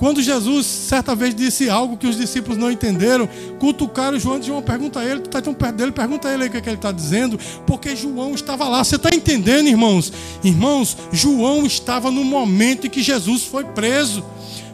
Quando 0.00 0.22
Jesus, 0.22 0.66
certa 0.66 1.14
vez, 1.14 1.34
disse 1.34 1.68
algo 1.68 1.98
que 1.98 2.06
os 2.06 2.16
discípulos 2.16 2.56
não 2.56 2.70
entenderam, 2.70 3.28
cutucaram 3.58 4.18
João, 4.18 4.42
João 4.42 4.62
pergunta 4.62 4.98
a 4.98 5.04
ele, 5.04 5.20
tu 5.20 5.26
está 5.26 5.42
tão 5.42 5.52
perto 5.52 5.74
dele, 5.76 5.92
pergunta 5.92 6.26
a 6.26 6.32
ele 6.32 6.46
o 6.46 6.50
que, 6.50 6.56
é 6.56 6.60
que 6.62 6.70
ele 6.70 6.76
está 6.76 6.90
dizendo, 6.90 7.38
porque 7.66 7.94
João 7.94 8.34
estava 8.34 8.66
lá. 8.66 8.82
Você 8.82 8.96
está 8.96 9.10
entendendo, 9.14 9.68
irmãos? 9.68 10.10
Irmãos, 10.42 10.96
João 11.12 11.66
estava 11.66 12.10
no 12.10 12.24
momento 12.24 12.86
em 12.86 12.90
que 12.90 13.02
Jesus 13.02 13.44
foi 13.44 13.62
preso. 13.62 14.24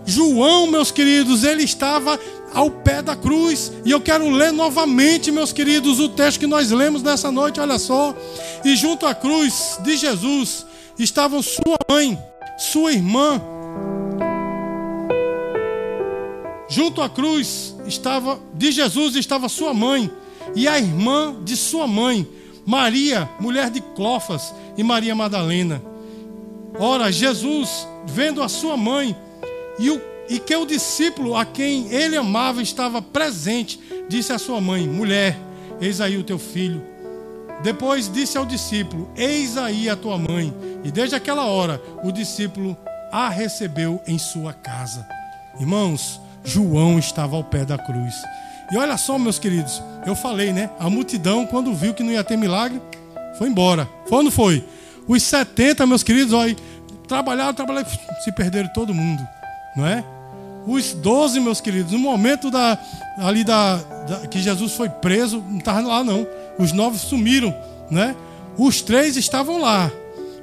João, 0.04 0.68
meus 0.68 0.92
queridos, 0.92 1.42
ele 1.42 1.64
estava 1.64 2.16
ao 2.54 2.70
pé 2.70 3.02
da 3.02 3.16
cruz. 3.16 3.72
E 3.84 3.90
eu 3.90 4.00
quero 4.00 4.30
ler 4.30 4.52
novamente, 4.52 5.32
meus 5.32 5.52
queridos, 5.52 5.98
o 5.98 6.08
texto 6.08 6.38
que 6.38 6.46
nós 6.46 6.70
lemos 6.70 7.02
nessa 7.02 7.32
noite, 7.32 7.58
olha 7.58 7.80
só. 7.80 8.14
E 8.64 8.76
junto 8.76 9.04
à 9.04 9.12
cruz 9.12 9.76
de 9.82 9.96
Jesus 9.96 10.64
estavam 10.96 11.42
sua 11.42 11.76
mãe, 11.90 12.16
sua 12.56 12.92
irmã, 12.92 13.42
Junto 16.68 17.00
à 17.00 17.08
cruz 17.08 17.76
estava 17.86 18.40
de 18.54 18.72
Jesus 18.72 19.14
estava 19.14 19.48
sua 19.48 19.72
mãe 19.72 20.10
e 20.54 20.66
a 20.66 20.78
irmã 20.78 21.36
de 21.44 21.56
sua 21.56 21.86
mãe, 21.86 22.26
Maria, 22.64 23.28
mulher 23.40 23.70
de 23.70 23.80
Clofas, 23.80 24.54
e 24.76 24.82
Maria 24.82 25.14
Madalena. 25.14 25.82
Ora, 26.78 27.10
Jesus, 27.10 27.86
vendo 28.06 28.42
a 28.42 28.48
sua 28.48 28.76
mãe 28.76 29.16
e, 29.78 29.90
o, 29.90 30.00
e 30.28 30.38
que 30.38 30.54
o 30.54 30.66
discípulo 30.66 31.36
a 31.36 31.44
quem 31.44 31.90
ele 31.90 32.16
amava 32.16 32.60
estava 32.60 33.00
presente, 33.00 33.80
disse 34.08 34.32
à 34.32 34.38
sua 34.38 34.60
mãe: 34.60 34.86
Mulher, 34.86 35.38
eis 35.80 36.00
aí 36.00 36.16
o 36.16 36.24
teu 36.24 36.38
filho. 36.38 36.82
Depois 37.62 38.10
disse 38.12 38.36
ao 38.36 38.44
discípulo: 38.44 39.10
Eis 39.16 39.56
aí 39.56 39.88
a 39.88 39.96
tua 39.96 40.18
mãe. 40.18 40.52
E 40.84 40.90
desde 40.90 41.16
aquela 41.16 41.46
hora, 41.46 41.82
o 42.04 42.12
discípulo 42.12 42.76
a 43.10 43.28
recebeu 43.28 44.00
em 44.06 44.18
sua 44.18 44.52
casa. 44.52 45.06
Irmãos, 45.58 46.20
João 46.46 46.98
estava 46.98 47.36
ao 47.36 47.44
pé 47.44 47.64
da 47.64 47.76
cruz. 47.76 48.14
E 48.72 48.76
olha 48.76 48.96
só, 48.96 49.18
meus 49.18 49.38
queridos, 49.38 49.82
eu 50.06 50.14
falei, 50.14 50.52
né? 50.52 50.70
A 50.78 50.88
multidão, 50.88 51.44
quando 51.44 51.74
viu 51.74 51.92
que 51.92 52.02
não 52.02 52.12
ia 52.12 52.24
ter 52.24 52.36
milagre, 52.36 52.80
foi 53.36 53.48
embora. 53.48 53.88
Foi 54.06 54.18
ou 54.18 54.24
não 54.24 54.30
foi? 54.30 54.64
Os 55.06 55.22
70, 55.22 55.86
meus 55.86 56.02
queridos, 56.02 56.32
olha, 56.32 56.56
trabalharam, 57.06 57.52
trabalharam, 57.52 57.88
se 58.24 58.32
perderam 58.32 58.68
todo 58.72 58.94
mundo, 58.94 59.26
não 59.76 59.86
é? 59.86 60.04
Os 60.66 60.92
12, 60.94 61.38
meus 61.40 61.60
queridos, 61.60 61.92
no 61.92 61.98
momento 61.98 62.50
da, 62.50 62.76
ali 63.18 63.44
da, 63.44 63.76
da 63.76 64.26
que 64.26 64.40
Jesus 64.40 64.72
foi 64.72 64.88
preso, 64.88 65.40
não 65.48 65.58
estava 65.58 65.80
lá 65.80 66.02
não. 66.02 66.26
Os 66.58 66.72
nove 66.72 66.98
sumiram, 66.98 67.54
né? 67.88 68.16
Os 68.58 68.82
três 68.82 69.16
estavam 69.16 69.60
lá. 69.60 69.90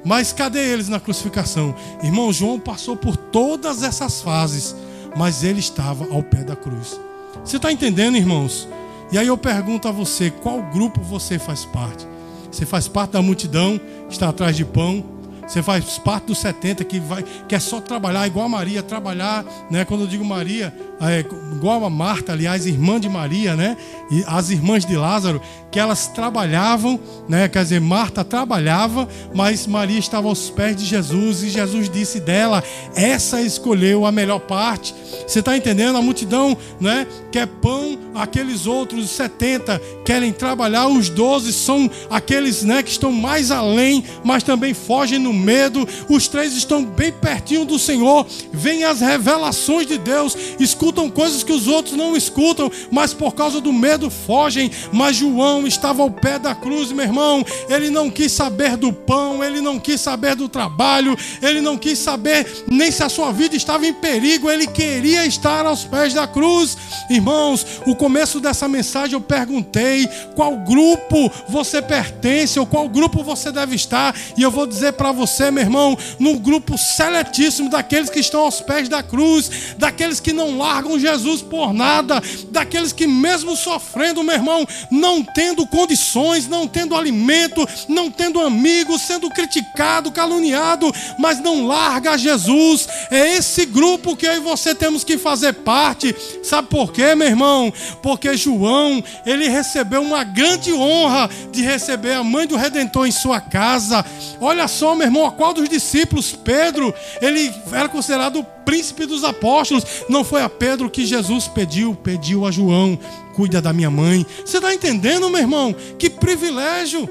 Mas 0.02 0.32
cadê 0.32 0.60
eles 0.60 0.88
na 0.88 1.00
crucificação? 1.00 1.74
Irmão 2.02 2.32
João 2.32 2.58
passou 2.58 2.96
por 2.96 3.16
todas 3.16 3.82
essas 3.82 4.22
fases 4.22 4.74
mas 5.16 5.44
ele 5.44 5.60
estava 5.60 6.06
ao 6.12 6.22
pé 6.22 6.42
da 6.44 6.56
cruz. 6.56 7.00
Você 7.44 7.56
está 7.56 7.70
entendendo, 7.70 8.16
irmãos? 8.16 8.68
E 9.12 9.18
aí 9.18 9.26
eu 9.26 9.36
pergunto 9.36 9.88
a 9.88 9.92
você: 9.92 10.30
qual 10.30 10.62
grupo 10.62 11.00
você 11.00 11.38
faz 11.38 11.64
parte? 11.64 12.06
Você 12.50 12.64
faz 12.64 12.86
parte 12.88 13.12
da 13.12 13.22
multidão, 13.22 13.80
está 14.08 14.28
atrás 14.28 14.56
de 14.56 14.64
pão, 14.64 15.04
você 15.46 15.62
faz 15.62 15.98
parte 15.98 16.26
dos 16.26 16.38
70 16.38 16.84
que 16.84 16.98
vai 16.98 17.24
que 17.48 17.54
é 17.54 17.60
só 17.60 17.80
trabalhar 17.80 18.26
igual 18.26 18.46
a 18.46 18.48
Maria, 18.48 18.82
trabalhar, 18.82 19.44
né? 19.70 19.84
Quando 19.84 20.02
eu 20.02 20.06
digo 20.06 20.24
Maria, 20.24 20.74
é, 21.00 21.20
igual 21.54 21.84
a 21.84 21.90
Marta, 21.90 22.32
aliás, 22.32 22.66
irmã 22.66 22.98
de 22.98 23.08
Maria, 23.08 23.54
né? 23.56 23.76
E 24.10 24.24
as 24.26 24.50
irmãs 24.50 24.84
de 24.84 24.96
Lázaro, 24.96 25.40
que 25.70 25.78
elas 25.78 26.06
trabalhavam, 26.06 27.00
né? 27.28 27.48
Quer 27.48 27.62
dizer, 27.64 27.80
Marta 27.80 28.24
trabalhava, 28.24 29.08
mas 29.34 29.66
Maria 29.66 29.98
estava 29.98 30.28
aos 30.28 30.48
pés 30.48 30.76
de 30.76 30.84
Jesus 30.84 31.42
e 31.42 31.50
Jesus 31.50 31.90
disse 31.90 32.20
dela: 32.20 32.62
essa 32.94 33.42
escolheu 33.42 34.06
a 34.06 34.12
melhor 34.12 34.38
parte. 34.40 34.94
Você 35.26 35.40
está 35.40 35.56
entendendo? 35.56 35.96
A 35.96 36.02
multidão, 36.02 36.56
né? 36.80 37.06
Quer 37.30 37.46
pão, 37.46 37.98
aqueles 38.14 38.66
outros 38.66 39.10
70 39.10 39.80
querem 40.04 40.32
trabalhar, 40.32 40.86
os 40.86 41.08
12 41.08 41.52
são 41.52 41.90
aqueles, 42.08 42.62
né? 42.62 42.82
Que 42.82 42.90
estão 42.90 43.12
mais 43.12 43.50
além, 43.50 44.04
mas 44.22 44.42
também 44.42 44.72
fogem 44.72 45.18
no 45.18 45.32
medo, 45.34 45.86
os 46.08 46.28
três 46.28 46.54
estão 46.54 46.84
bem 46.84 47.12
pertinho 47.12 47.64
do 47.64 47.78
Senhor, 47.78 48.26
vêm 48.52 48.84
as 48.84 49.00
revelações 49.00 49.86
de 49.86 49.98
Deus, 49.98 50.36
escutam 50.58 51.10
coisas 51.10 51.42
que 51.42 51.52
os 51.52 51.66
outros 51.66 51.96
não 51.96 52.16
escutam, 52.16 52.70
mas 52.90 53.12
por 53.12 53.34
causa 53.34 53.60
do 53.60 53.72
medo 53.72 54.10
fogem. 54.10 54.70
Mas 54.92 55.16
João 55.16 55.66
estava 55.66 56.02
ao 56.02 56.10
pé 56.10 56.38
da 56.38 56.54
cruz, 56.54 56.92
meu 56.92 57.04
irmão, 57.04 57.44
ele 57.68 57.90
não 57.90 58.10
quis 58.10 58.32
saber 58.32 58.76
do 58.76 58.92
pão, 58.92 59.42
ele 59.42 59.60
não 59.60 59.78
quis 59.78 60.00
saber 60.00 60.34
do 60.34 60.48
trabalho, 60.48 61.16
ele 61.42 61.60
não 61.60 61.76
quis 61.76 61.98
saber 61.98 62.64
nem 62.70 62.90
se 62.90 63.02
a 63.02 63.08
sua 63.08 63.32
vida 63.32 63.56
estava 63.56 63.86
em 63.86 63.92
perigo, 63.92 64.50
ele 64.50 64.66
queria 64.66 65.26
estar 65.26 65.66
aos 65.66 65.84
pés 65.84 66.14
da 66.14 66.26
cruz. 66.26 66.76
Irmãos, 67.10 67.66
o 67.86 67.94
começo 67.94 68.40
dessa 68.40 68.68
mensagem 68.68 69.14
eu 69.14 69.20
perguntei 69.20 70.08
qual 70.34 70.56
grupo 70.56 71.30
você 71.48 71.80
pertence 71.82 72.58
ou 72.58 72.66
qual 72.66 72.88
grupo 72.88 73.22
você 73.22 73.50
deve 73.50 73.74
estar, 73.74 74.14
e 74.36 74.42
eu 74.42 74.50
vou 74.50 74.66
dizer 74.66 74.92
para 74.92 75.12
você, 75.12 75.23
meu 75.50 75.62
irmão, 75.62 75.96
no 76.18 76.38
grupo 76.38 76.76
seletíssimo 76.76 77.68
daqueles 77.68 78.10
que 78.10 78.20
estão 78.20 78.40
aos 78.40 78.60
pés 78.60 78.88
da 78.88 79.02
cruz, 79.02 79.74
daqueles 79.78 80.20
que 80.20 80.32
não 80.32 80.58
largam 80.58 80.98
Jesus 80.98 81.42
por 81.42 81.72
nada, 81.72 82.22
daqueles 82.50 82.92
que, 82.92 83.06
mesmo 83.06 83.56
sofrendo, 83.56 84.22
meu 84.22 84.34
irmão, 84.34 84.66
não 84.90 85.22
tendo 85.22 85.66
condições, 85.66 86.48
não 86.48 86.66
tendo 86.66 86.94
alimento, 86.94 87.66
não 87.88 88.10
tendo 88.10 88.40
amigos, 88.40 89.02
sendo 89.02 89.30
criticado, 89.30 90.12
caluniado, 90.12 90.92
mas 91.18 91.40
não 91.40 91.66
larga 91.66 92.18
Jesus. 92.18 92.88
É 93.10 93.36
esse 93.36 93.66
grupo 93.66 94.16
que 94.16 94.26
eu 94.26 94.34
e 94.34 94.40
você 94.40 94.74
temos 94.74 95.04
que 95.04 95.18
fazer 95.18 95.52
parte. 95.52 96.14
Sabe 96.42 96.68
por 96.68 96.92
quê, 96.92 97.14
meu 97.14 97.28
irmão? 97.28 97.72
Porque 98.02 98.36
João, 98.36 99.02
ele 99.24 99.48
recebeu 99.48 100.02
uma 100.02 100.24
grande 100.24 100.72
honra 100.72 101.28
de 101.50 101.62
receber 101.62 102.14
a 102.14 102.24
mãe 102.24 102.46
do 102.46 102.56
redentor 102.56 103.06
em 103.06 103.12
sua 103.12 103.40
casa. 103.40 104.04
Olha 104.40 104.66
só, 104.68 104.94
meu 104.94 105.06
irmão, 105.06 105.13
a 105.22 105.30
qual 105.30 105.52
dos 105.52 105.68
discípulos, 105.68 106.32
Pedro, 106.32 106.94
ele 107.20 107.52
era 107.70 107.90
considerado 107.90 108.40
o 108.40 108.44
príncipe 108.64 109.04
dos 109.04 109.22
apóstolos. 109.22 109.84
Não 110.08 110.24
foi 110.24 110.40
a 110.40 110.48
Pedro 110.48 110.88
que 110.88 111.04
Jesus 111.04 111.46
pediu, 111.46 111.94
pediu 111.94 112.46
a 112.46 112.50
João: 112.50 112.98
cuida 113.34 113.60
da 113.60 113.72
minha 113.72 113.90
mãe. 113.90 114.24
Você 114.44 114.56
está 114.56 114.72
entendendo, 114.72 115.28
meu 115.28 115.40
irmão? 115.40 115.74
Que 115.98 116.08
privilégio. 116.08 117.06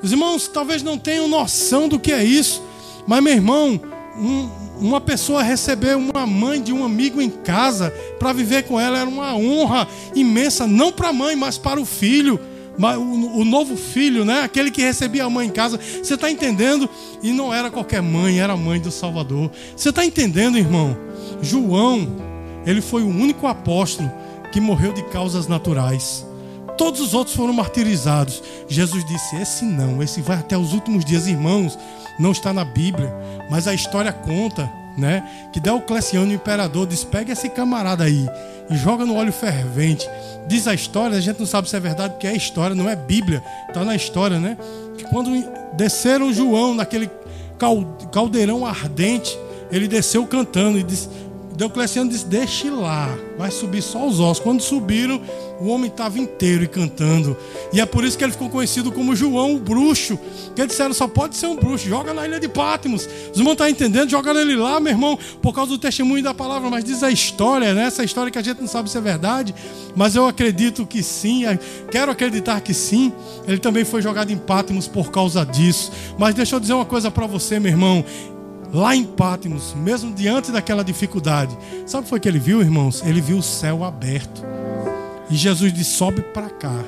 Os 0.00 0.12
irmãos 0.12 0.46
talvez 0.46 0.82
não 0.82 0.96
tenham 0.96 1.26
noção 1.26 1.88
do 1.88 1.98
que 1.98 2.12
é 2.12 2.22
isso, 2.22 2.62
mas, 3.06 3.22
meu 3.22 3.32
irmão, 3.32 3.80
um, 4.16 4.50
uma 4.78 5.00
pessoa 5.00 5.42
receber 5.42 5.96
uma 5.96 6.26
mãe 6.26 6.62
de 6.62 6.72
um 6.72 6.84
amigo 6.84 7.20
em 7.20 7.30
casa 7.30 7.90
para 8.18 8.32
viver 8.32 8.64
com 8.64 8.78
ela 8.78 8.98
era 8.98 9.08
uma 9.08 9.34
honra 9.34 9.88
imensa, 10.14 10.66
não 10.66 10.92
para 10.92 11.08
a 11.08 11.12
mãe, 11.12 11.34
mas 11.34 11.58
para 11.58 11.80
o 11.80 11.84
filho 11.84 12.38
o 12.78 13.44
novo 13.44 13.76
filho, 13.76 14.24
né? 14.24 14.40
Aquele 14.42 14.70
que 14.70 14.82
recebia 14.82 15.24
a 15.24 15.30
mãe 15.30 15.46
em 15.46 15.50
casa. 15.50 15.78
Você 15.78 16.14
está 16.14 16.30
entendendo? 16.30 16.88
E 17.22 17.32
não 17.32 17.52
era 17.54 17.70
qualquer 17.70 18.02
mãe, 18.02 18.40
era 18.40 18.52
a 18.52 18.56
mãe 18.56 18.80
do 18.80 18.90
Salvador. 18.90 19.50
Você 19.76 19.90
está 19.90 20.04
entendendo, 20.04 20.58
irmão? 20.58 20.96
João, 21.40 22.08
ele 22.66 22.80
foi 22.80 23.02
o 23.02 23.08
único 23.08 23.46
apóstolo 23.46 24.10
que 24.52 24.60
morreu 24.60 24.92
de 24.92 25.02
causas 25.04 25.46
naturais. 25.46 26.26
Todos 26.76 27.00
os 27.00 27.14
outros 27.14 27.36
foram 27.36 27.52
martirizados. 27.52 28.42
Jesus 28.68 29.04
disse: 29.06 29.36
Esse 29.36 29.64
não, 29.64 30.02
esse 30.02 30.20
vai 30.20 30.38
até 30.38 30.56
os 30.56 30.72
últimos 30.72 31.04
dias, 31.04 31.26
irmãos. 31.26 31.78
Não 32.18 32.32
está 32.32 32.52
na 32.52 32.64
Bíblia, 32.64 33.12
mas 33.50 33.66
a 33.66 33.74
história 33.74 34.12
conta, 34.12 34.70
né? 34.96 35.48
Que 35.52 35.60
Diocleciano, 35.60 36.30
o 36.30 36.34
imperador, 36.34 36.86
disse: 36.86 37.06
Pega 37.06 37.32
esse 37.32 37.48
camarada 37.48 38.04
aí 38.04 38.26
joga 38.70 39.04
no 39.04 39.16
óleo 39.16 39.32
fervente. 39.32 40.08
Diz 40.46 40.66
a 40.66 40.74
história, 40.74 41.16
a 41.16 41.20
gente 41.20 41.38
não 41.38 41.46
sabe 41.46 41.68
se 41.68 41.76
é 41.76 41.80
verdade, 41.80 42.14
porque 42.14 42.26
é 42.26 42.36
história, 42.36 42.74
não 42.74 42.88
é 42.88 42.96
Bíblia, 42.96 43.42
está 43.68 43.84
na 43.84 43.94
história, 43.94 44.38
né? 44.38 44.56
Que 44.96 45.04
quando 45.04 45.30
desceram 45.74 46.32
João 46.32 46.74
naquele 46.74 47.10
caldeirão 48.12 48.66
ardente, 48.66 49.38
ele 49.70 49.88
desceu 49.88 50.26
cantando 50.26 50.78
e 50.78 50.82
disse: 50.82 51.08
Diocleciano 51.56 52.10
disse: 52.10 52.26
Deixe 52.26 52.68
lá, 52.70 53.08
vai 53.38 53.50
subir 53.50 53.82
só 53.82 54.06
os 54.06 54.20
ossos. 54.20 54.42
Quando 54.42 54.60
subiram, 54.60 55.20
o 55.60 55.68
homem 55.68 55.90
estava 55.90 56.18
inteiro 56.18 56.64
e 56.64 56.68
cantando. 56.68 57.36
E 57.72 57.80
é 57.80 57.86
por 57.86 58.04
isso 58.04 58.18
que 58.18 58.24
ele 58.24 58.32
ficou 58.32 58.50
conhecido 58.50 58.90
como 58.90 59.14
João 59.14 59.54
o 59.54 59.58
Bruxo. 59.58 60.18
Que 60.54 60.66
disseram: 60.66 60.92
só 60.92 61.06
pode 61.06 61.36
ser 61.36 61.46
um 61.46 61.56
bruxo, 61.56 61.88
joga 61.88 62.12
na 62.12 62.26
ilha 62.26 62.40
de 62.40 62.48
Pátimos. 62.48 63.08
Os 63.32 63.38
irmãos 63.38 63.52
estão 63.52 63.68
entendendo? 63.68 64.10
Joga 64.10 64.30
ele 64.32 64.56
lá, 64.56 64.80
meu 64.80 64.92
irmão, 64.92 65.18
por 65.40 65.54
causa 65.54 65.70
do 65.70 65.78
testemunho 65.78 66.22
da 66.22 66.34
palavra. 66.34 66.68
Mas 66.70 66.84
diz 66.84 67.02
a 67.02 67.10
história, 67.10 67.72
né? 67.74 67.86
Essa 67.86 68.04
história 68.04 68.30
que 68.30 68.38
a 68.38 68.42
gente 68.42 68.60
não 68.60 68.68
sabe 68.68 68.90
se 68.90 68.98
é 68.98 69.00
verdade. 69.00 69.54
Mas 69.94 70.16
eu 70.16 70.26
acredito 70.26 70.86
que 70.86 71.02
sim, 71.02 71.44
quero 71.90 72.10
acreditar 72.10 72.60
que 72.60 72.74
sim. 72.74 73.12
Ele 73.46 73.58
também 73.58 73.84
foi 73.84 74.02
jogado 74.02 74.30
em 74.32 74.38
Pátimos 74.38 74.88
por 74.88 75.10
causa 75.10 75.44
disso. 75.44 75.92
Mas 76.18 76.34
deixa 76.34 76.56
eu 76.56 76.60
dizer 76.60 76.72
uma 76.72 76.84
coisa 76.84 77.10
para 77.10 77.26
você, 77.26 77.60
meu 77.60 77.70
irmão 77.70 78.04
lá 78.74 78.96
em 78.96 79.04
Pátimos, 79.04 79.72
mesmo 79.72 80.12
diante 80.12 80.50
daquela 80.50 80.82
dificuldade, 80.82 81.56
sabe 81.86 82.00
o 82.00 82.02
que 82.04 82.10
foi 82.10 82.18
que 82.18 82.28
ele 82.28 82.40
viu, 82.40 82.60
irmãos? 82.60 83.04
Ele 83.06 83.20
viu 83.20 83.38
o 83.38 83.42
céu 83.42 83.84
aberto. 83.84 84.42
E 85.30 85.36
Jesus 85.36 85.72
disse: 85.72 85.90
sobe 85.90 86.22
para 86.22 86.50
cá. 86.50 86.84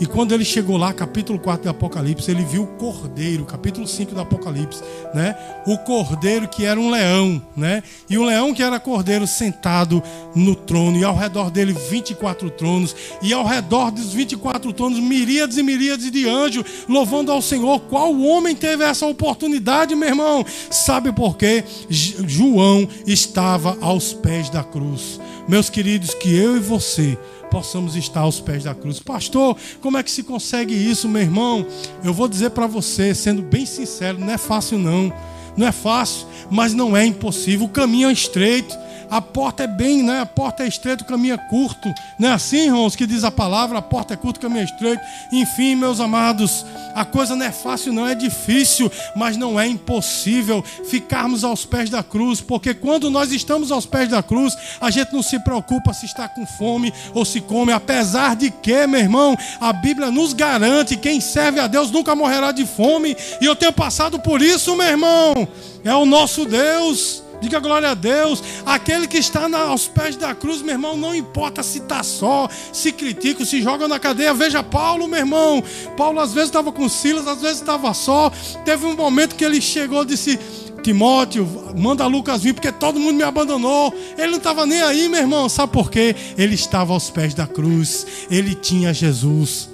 E 0.00 0.06
quando 0.06 0.32
ele 0.32 0.44
chegou 0.44 0.76
lá, 0.76 0.92
capítulo 0.92 1.40
4 1.40 1.64
do 1.64 1.70
Apocalipse, 1.70 2.30
ele 2.30 2.44
viu 2.44 2.62
o 2.62 2.66
cordeiro, 2.66 3.44
capítulo 3.44 3.86
5 3.86 4.14
do 4.14 4.20
Apocalipse, 4.20 4.80
né? 5.12 5.36
O 5.66 5.76
cordeiro 5.78 6.46
que 6.46 6.64
era 6.64 6.78
um 6.78 6.88
leão, 6.88 7.42
né? 7.56 7.82
E 8.08 8.16
o 8.16 8.22
leão 8.22 8.54
que 8.54 8.62
era 8.62 8.78
cordeiro 8.78 9.26
sentado 9.26 10.00
no 10.36 10.54
trono, 10.54 10.96
e 10.96 11.02
ao 11.02 11.16
redor 11.16 11.50
dele 11.50 11.72
24 11.72 12.48
tronos, 12.50 12.94
e 13.20 13.32
ao 13.32 13.44
redor 13.44 13.90
dos 13.90 14.12
24 14.12 14.72
tronos, 14.72 15.00
miríades 15.00 15.56
e 15.56 15.64
miríades 15.64 16.12
de 16.12 16.28
anjos 16.28 16.64
louvando 16.88 17.32
ao 17.32 17.42
Senhor. 17.42 17.80
Qual 17.80 18.16
homem 18.20 18.54
teve 18.54 18.84
essa 18.84 19.04
oportunidade, 19.04 19.96
meu 19.96 20.08
irmão? 20.08 20.46
Sabe 20.70 21.10
por 21.10 21.36
quê? 21.36 21.64
João 21.90 22.88
estava 23.04 23.76
aos 23.80 24.12
pés 24.12 24.48
da 24.48 24.62
cruz. 24.62 25.18
Meus 25.48 25.68
queridos, 25.68 26.14
que 26.14 26.36
eu 26.36 26.56
e 26.56 26.60
você 26.60 27.18
possamos 27.50 27.96
estar 27.96 28.20
aos 28.20 28.40
pés 28.40 28.64
da 28.64 28.74
cruz. 28.74 29.00
Pastor, 29.00 29.56
como 29.80 29.96
é 29.98 30.02
que 30.02 30.10
se 30.10 30.22
consegue 30.22 30.74
isso, 30.74 31.08
meu 31.08 31.22
irmão? 31.22 31.66
Eu 32.04 32.14
vou 32.14 32.28
dizer 32.28 32.50
para 32.50 32.66
você, 32.66 33.14
sendo 33.14 33.42
bem 33.42 33.66
sincero, 33.66 34.18
não 34.18 34.30
é 34.30 34.38
fácil 34.38 34.78
não. 34.78 35.12
Não 35.56 35.66
é 35.66 35.72
fácil, 35.72 36.26
mas 36.50 36.72
não 36.72 36.96
é 36.96 37.04
impossível. 37.04 37.66
O 37.66 37.70
caminho 37.70 38.08
é 38.08 38.12
estreito. 38.12 38.76
A 39.10 39.20
porta 39.20 39.64
é 39.64 39.66
bem, 39.66 40.02
né? 40.02 40.20
A 40.20 40.26
porta 40.26 40.64
é 40.64 40.68
estreita, 40.68 41.02
o 41.02 41.06
caminho 41.06 41.34
é 41.34 41.38
curto. 41.38 41.92
Não 42.18 42.28
é 42.28 42.32
assim, 42.32 42.66
irmãos, 42.66 42.94
que 42.94 43.06
diz 43.06 43.24
a 43.24 43.30
palavra? 43.30 43.78
A 43.78 43.82
porta 43.82 44.14
é 44.14 44.16
curta, 44.16 44.38
o 44.38 44.42
caminho 44.42 44.60
é 44.60 44.64
estreito. 44.64 45.02
Enfim, 45.32 45.74
meus 45.74 46.00
amados, 46.00 46.64
a 46.94 47.04
coisa 47.04 47.34
não 47.34 47.46
é 47.46 47.52
fácil, 47.52 47.92
não 47.92 48.06
é 48.06 48.14
difícil, 48.14 48.90
mas 49.16 49.36
não 49.36 49.58
é 49.58 49.66
impossível 49.66 50.62
ficarmos 50.88 51.44
aos 51.44 51.64
pés 51.64 51.88
da 51.88 52.02
cruz, 52.02 52.40
porque 52.40 52.74
quando 52.74 53.10
nós 53.10 53.32
estamos 53.32 53.72
aos 53.72 53.86
pés 53.86 54.08
da 54.08 54.22
cruz, 54.22 54.56
a 54.80 54.90
gente 54.90 55.12
não 55.12 55.22
se 55.22 55.38
preocupa 55.40 55.92
se 55.92 56.06
está 56.06 56.28
com 56.28 56.46
fome 56.46 56.92
ou 57.14 57.24
se 57.24 57.40
come, 57.40 57.72
apesar 57.72 58.36
de 58.36 58.50
que, 58.50 58.86
meu 58.86 59.00
irmão, 59.00 59.36
a 59.60 59.72
Bíblia 59.72 60.10
nos 60.10 60.32
garante: 60.32 60.96
quem 60.96 61.20
serve 61.20 61.60
a 61.60 61.66
Deus 61.66 61.90
nunca 61.90 62.14
morrerá 62.14 62.52
de 62.52 62.66
fome, 62.66 63.16
e 63.40 63.44
eu 63.44 63.56
tenho 63.56 63.72
passado 63.72 64.18
por 64.18 64.42
isso, 64.42 64.76
meu 64.76 64.86
irmão. 64.86 65.48
É 65.84 65.94
o 65.94 66.04
nosso 66.04 66.44
Deus. 66.44 67.27
Diga 67.40 67.60
glória 67.60 67.90
a 67.90 67.94
Deus. 67.94 68.42
Aquele 68.66 69.06
que 69.06 69.18
está 69.18 69.48
aos 69.56 69.86
pés 69.86 70.16
da 70.16 70.34
cruz, 70.34 70.60
meu 70.62 70.74
irmão, 70.74 70.96
não 70.96 71.14
importa 71.14 71.62
se 71.62 71.78
está 71.78 72.02
só, 72.02 72.48
se 72.72 72.92
critica, 72.92 73.44
se 73.44 73.62
joga 73.62 73.86
na 73.86 73.98
cadeia. 73.98 74.34
Veja 74.34 74.62
Paulo, 74.62 75.06
meu 75.06 75.18
irmão. 75.18 75.62
Paulo 75.96 76.20
às 76.20 76.32
vezes 76.32 76.48
estava 76.48 76.72
com 76.72 76.88
Silas, 76.88 77.26
às 77.26 77.40
vezes 77.40 77.60
estava 77.60 77.92
só. 77.94 78.30
Teve 78.64 78.86
um 78.86 78.96
momento 78.96 79.36
que 79.36 79.44
ele 79.44 79.60
chegou 79.60 80.02
e 80.02 80.06
disse: 80.06 80.38
Timóteo, 80.82 81.46
manda 81.76 82.06
Lucas 82.06 82.42
vir, 82.42 82.54
porque 82.54 82.72
todo 82.72 82.98
mundo 82.98 83.16
me 83.16 83.22
abandonou. 83.22 83.92
Ele 84.16 84.28
não 84.28 84.38
estava 84.38 84.64
nem 84.66 84.80
aí, 84.82 85.08
meu 85.08 85.20
irmão. 85.20 85.48
Sabe 85.48 85.72
por 85.72 85.90
quê? 85.90 86.14
Ele 86.36 86.54
estava 86.54 86.92
aos 86.92 87.10
pés 87.10 87.34
da 87.34 87.46
cruz. 87.46 88.06
Ele 88.30 88.54
tinha 88.54 88.92
Jesus. 88.92 89.70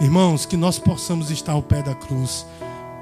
Irmãos, 0.00 0.46
que 0.46 0.56
nós 0.56 0.78
possamos 0.78 1.30
estar 1.30 1.52
ao 1.52 1.62
pé 1.62 1.82
da 1.82 1.94
cruz. 1.94 2.46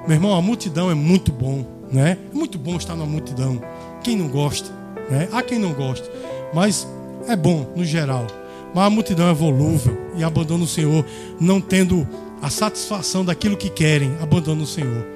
Meu 0.07 0.17
irmão, 0.17 0.35
a 0.35 0.43
multidão 0.43 0.91
é 0.91 0.95
muito 0.95 1.31
bom, 1.31 1.65
né? 1.93 2.19
É 2.33 2.37
muito 2.37 2.59
bom 2.59 2.77
estar 2.77 2.97
na 2.97 3.05
multidão. 3.05 3.61
Quem 4.03 4.17
não 4.17 4.29
gosta, 4.29 4.71
né? 5.11 5.29
Há 5.33 5.43
quem 5.43 5.59
não 5.59 5.73
gosta, 5.73 6.09
mas 6.55 6.87
é 7.29 7.37
bom 7.37 7.73
no 7.77 7.85
geral. 7.85 8.27
Mas 8.75 8.85
a 8.85 8.91
multidão 8.91 9.29
é 9.29 9.35
volúvel 9.35 9.97
e 10.17 10.23
abandona 10.23 10.65
o 10.65 10.67
Senhor, 10.67 11.05
não 11.41 11.61
tendo 11.61 12.07
a 12.41 12.49
satisfação 12.49 13.25
daquilo 13.25 13.57
que 13.57 13.69
querem, 13.69 14.17
abandona 14.21 14.63
o 14.63 14.67
Senhor. 14.67 15.07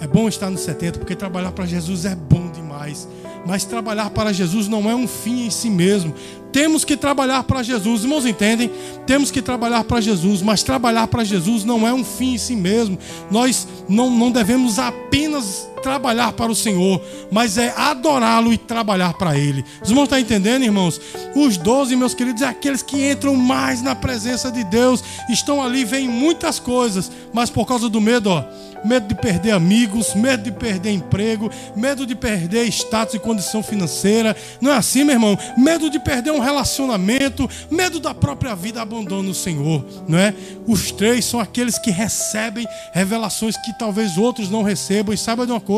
É 0.00 0.06
bom 0.06 0.28
estar 0.28 0.48
no 0.48 0.56
70 0.56 0.98
porque 0.98 1.14
trabalhar 1.14 1.52
para 1.52 1.66
Jesus 1.66 2.04
é 2.06 2.14
bom 2.14 2.50
demais. 2.50 3.06
Mas 3.46 3.64
trabalhar 3.64 4.10
para 4.10 4.32
Jesus 4.32 4.68
não 4.68 4.88
é 4.88 4.94
um 4.94 5.06
fim 5.06 5.46
em 5.46 5.50
si 5.50 5.68
mesmo. 5.68 6.14
Temos 6.52 6.84
que 6.84 6.96
trabalhar 6.96 7.42
para 7.44 7.62
Jesus, 7.62 8.02
irmãos 8.02 8.26
entendem? 8.26 8.70
Temos 9.06 9.30
que 9.30 9.40
trabalhar 9.40 9.84
para 9.84 10.00
Jesus, 10.00 10.42
mas 10.42 10.62
trabalhar 10.62 11.06
para 11.06 11.24
Jesus 11.24 11.64
não 11.64 11.86
é 11.86 11.92
um 11.92 12.04
fim 12.04 12.34
em 12.34 12.38
si 12.38 12.56
mesmo. 12.56 12.98
Nós 13.30 13.68
não, 13.88 14.10
não 14.10 14.30
devemos 14.30 14.78
apenas 14.78 15.68
trabalhar 15.82 16.32
para 16.32 16.50
o 16.50 16.54
Senhor, 16.54 17.00
mas 17.30 17.58
é 17.58 17.72
adorá-lo 17.76 18.52
e 18.52 18.58
trabalhar 18.58 19.14
para 19.14 19.36
Ele. 19.36 19.64
Os 19.82 19.90
irmãos 19.90 20.04
estão 20.04 20.18
entendendo, 20.18 20.62
irmãos? 20.62 21.00
Os 21.34 21.56
doze, 21.56 21.96
meus 21.96 22.14
queridos, 22.14 22.42
é 22.42 22.46
aqueles 22.46 22.82
que 22.82 23.10
entram 23.10 23.34
mais 23.36 23.82
na 23.82 23.94
presença 23.94 24.50
de 24.50 24.64
Deus, 24.64 25.02
estão 25.28 25.62
ali, 25.62 25.84
veem 25.84 26.08
muitas 26.08 26.58
coisas, 26.58 27.10
mas 27.32 27.50
por 27.50 27.66
causa 27.66 27.88
do 27.88 28.00
medo, 28.00 28.30
ó 28.30 28.44
medo 28.84 29.08
de 29.08 29.14
perder 29.14 29.52
amigos, 29.52 30.14
medo 30.14 30.42
de 30.42 30.52
perder 30.52 30.92
emprego, 30.92 31.50
medo 31.76 32.06
de 32.06 32.14
perder 32.14 32.66
status 32.66 33.14
e 33.14 33.18
condição 33.18 33.62
financeira. 33.62 34.36
Não 34.60 34.70
é 34.70 34.76
assim, 34.76 35.04
meu 35.04 35.14
irmão? 35.14 35.38
Medo 35.56 35.90
de 35.90 35.98
perder 35.98 36.30
um 36.30 36.40
relacionamento, 36.40 37.48
medo 37.70 38.00
da 38.00 38.14
própria 38.14 38.54
vida, 38.54 38.80
abandono 38.80 39.30
o 39.30 39.34
Senhor, 39.34 39.84
não 40.08 40.18
é? 40.18 40.34
Os 40.66 40.90
três 40.90 41.24
são 41.24 41.40
aqueles 41.40 41.78
que 41.78 41.90
recebem 41.90 42.66
revelações 42.92 43.56
que 43.56 43.78
talvez 43.78 44.16
outros 44.16 44.50
não 44.50 44.62
recebam. 44.62 45.14
E 45.14 45.18
saiba 45.18 45.46
de 45.46 45.52
uma 45.52 45.60
coisa, 45.60 45.69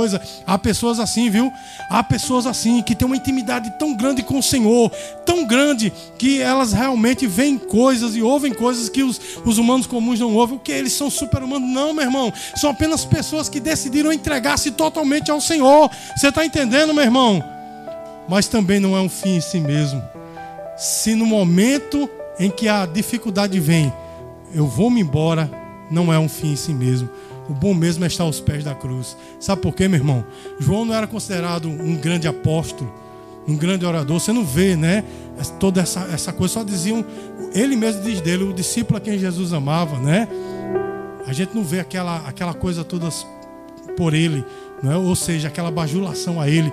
há 0.47 0.59
pessoas 0.59 0.99
assim, 0.99 1.31
viu? 1.31 1.53
Há 1.89 2.03
pessoas 2.03 2.47
assim 2.47 2.83
que 2.83 2.95
têm 2.95 3.07
uma 3.07 3.17
intimidade 3.17 3.71
tão 3.79 3.95
grande 3.95 4.23
com 4.23 4.39
o 4.39 4.43
Senhor, 4.43 4.91
tão 5.25 5.45
grande 5.45 5.93
que 6.19 6.41
elas 6.41 6.73
realmente 6.73 7.27
veem 7.27 7.59
coisas 7.59 8.17
e 8.17 8.23
ouvem 8.23 8.53
coisas 8.53 8.89
que 8.89 9.03
os, 9.03 9.21
os 9.45 9.59
humanos 9.59 9.87
comuns 9.87 10.21
não 10.21 10.35
ouvem, 10.35 10.59
porque 10.59 10.73
eles 10.73 10.93
são 10.93 11.11
super-humanos. 11.11 11.69
Não, 11.69 11.93
meu 11.93 12.05
irmão, 12.05 12.33
são 12.57 12.71
apenas 12.71 13.05
pessoas 13.05 13.49
que 13.49 13.61
decidiram 13.61 14.13
entregar-se 14.13 14.71
totalmente 14.71 15.31
ao 15.31 15.41
Senhor. 15.41 15.91
Você 16.17 16.29
está 16.29 16.45
entendendo, 16.45 16.95
meu 16.95 17.05
irmão? 17.05 17.43
Mas 18.29 18.49
também 18.49 18.81
não 18.81 18.97
é 18.97 19.01
um 19.01 19.09
fim 19.09 19.37
em 19.37 19.41
si 19.41 19.61
mesmo. 19.61 20.03
Se 20.77 21.15
no 21.15 21.27
momento 21.27 22.09
em 22.39 22.51
que 22.51 22.69
a 22.69 22.87
dificuldade 22.87 23.61
vem, 23.61 23.93
eu 24.55 24.67
vou 24.67 24.91
me 24.91 25.01
embora, 25.01 25.51
não 25.93 26.13
é 26.13 26.19
um 26.19 26.29
fim 26.29 26.53
em 26.53 26.57
si 26.57 26.73
mesmo. 26.73 27.09
O 27.49 27.53
bom 27.53 27.75
mesmo 27.75 28.05
é 28.05 28.07
estar 28.07 28.25
aos 28.25 28.41
pés 28.41 28.65
da 28.65 28.75
cruz. 28.75 29.17
Sabe 29.39 29.61
por 29.61 29.75
quê, 29.75 29.87
meu 29.87 30.01
irmão? 30.01 30.25
João 30.59 30.85
não 30.85 30.95
era 30.95 31.07
considerado 31.07 31.69
um 31.69 31.97
grande 31.97 32.27
apóstolo, 32.27 32.93
um 33.47 33.57
grande 33.57 33.85
orador. 33.85 34.19
Você 34.19 34.33
não 34.33 34.45
vê, 34.45 34.75
né? 34.75 35.05
Toda 35.61 35.81
essa, 35.81 36.01
essa 36.13 36.33
coisa. 36.33 36.55
Só 36.55 36.63
diziam, 36.65 37.05
ele 37.55 37.77
mesmo 37.77 38.03
diz 38.03 38.21
dele, 38.21 38.45
o 38.45 38.53
discípulo 38.53 38.97
a 38.97 39.01
quem 39.01 39.19
Jesus 39.19 39.53
amava, 39.53 39.99
né? 39.99 40.29
A 41.27 41.33
gente 41.33 41.55
não 41.55 41.63
vê 41.63 41.81
aquela, 41.81 42.19
aquela 42.27 42.55
coisa 42.55 42.85
toda 42.85 43.09
por 43.97 44.15
ele, 44.15 44.45
não 44.83 44.93
é? 44.93 44.97
ou 44.97 45.15
seja, 45.15 45.49
aquela 45.49 45.71
bajulação 45.71 46.41
a 46.41 46.49
ele. 46.49 46.73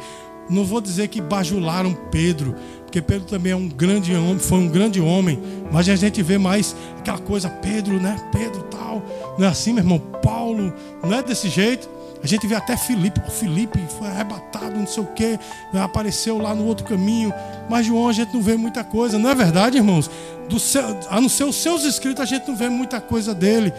Não 0.49 0.65
vou 0.65 0.81
dizer 0.81 1.07
que 1.09 1.21
bajularam 1.21 1.93
Pedro, 2.09 2.55
porque 2.89 3.03
Pedro 3.03 3.27
também 3.27 3.51
é 3.51 3.55
um 3.55 3.69
grande 3.69 4.15
homem, 4.15 4.39
foi 4.39 4.57
um 4.57 4.67
grande 4.67 4.99
homem, 4.99 5.39
mas 5.71 5.87
a 5.87 5.95
gente 5.95 6.23
vê 6.23 6.39
mais 6.39 6.75
aquela 6.97 7.19
coisa, 7.19 7.47
Pedro, 7.47 8.01
né? 8.01 8.19
Pedro 8.31 8.63
tal, 8.63 9.03
não 9.37 9.45
é 9.45 9.49
assim, 9.49 9.73
meu 9.73 9.83
irmão? 9.83 9.99
Paulo, 9.99 10.73
não 11.03 11.13
é 11.13 11.21
desse 11.21 11.49
jeito. 11.49 11.87
A 12.23 12.25
gente 12.25 12.47
vê 12.47 12.55
até 12.55 12.75
Filipe, 12.75 13.21
o 13.27 13.31
Filipe 13.31 13.79
foi 13.99 14.07
arrebatado, 14.07 14.75
não 14.75 14.87
sei 14.87 15.03
o 15.03 15.05
que, 15.05 15.39
apareceu 15.71 16.39
lá 16.39 16.55
no 16.55 16.65
outro 16.65 16.83
caminho. 16.83 17.31
Mas 17.69 17.85
João 17.85 18.09
a 18.09 18.11
gente 18.11 18.33
não 18.33 18.41
vê 18.41 18.57
muita 18.57 18.83
coisa, 18.83 19.19
não 19.19 19.29
é 19.29 19.35
verdade, 19.35 19.77
irmãos? 19.77 20.09
Do 20.49 20.59
seu, 20.59 20.83
a 21.11 21.21
não 21.21 21.29
ser 21.29 21.43
os 21.43 21.57
seus 21.57 21.83
escritos, 21.83 22.23
a 22.23 22.25
gente 22.25 22.47
não 22.47 22.55
vê 22.55 22.69
muita 22.69 22.99
coisa 22.99 23.35
dele. 23.35 23.71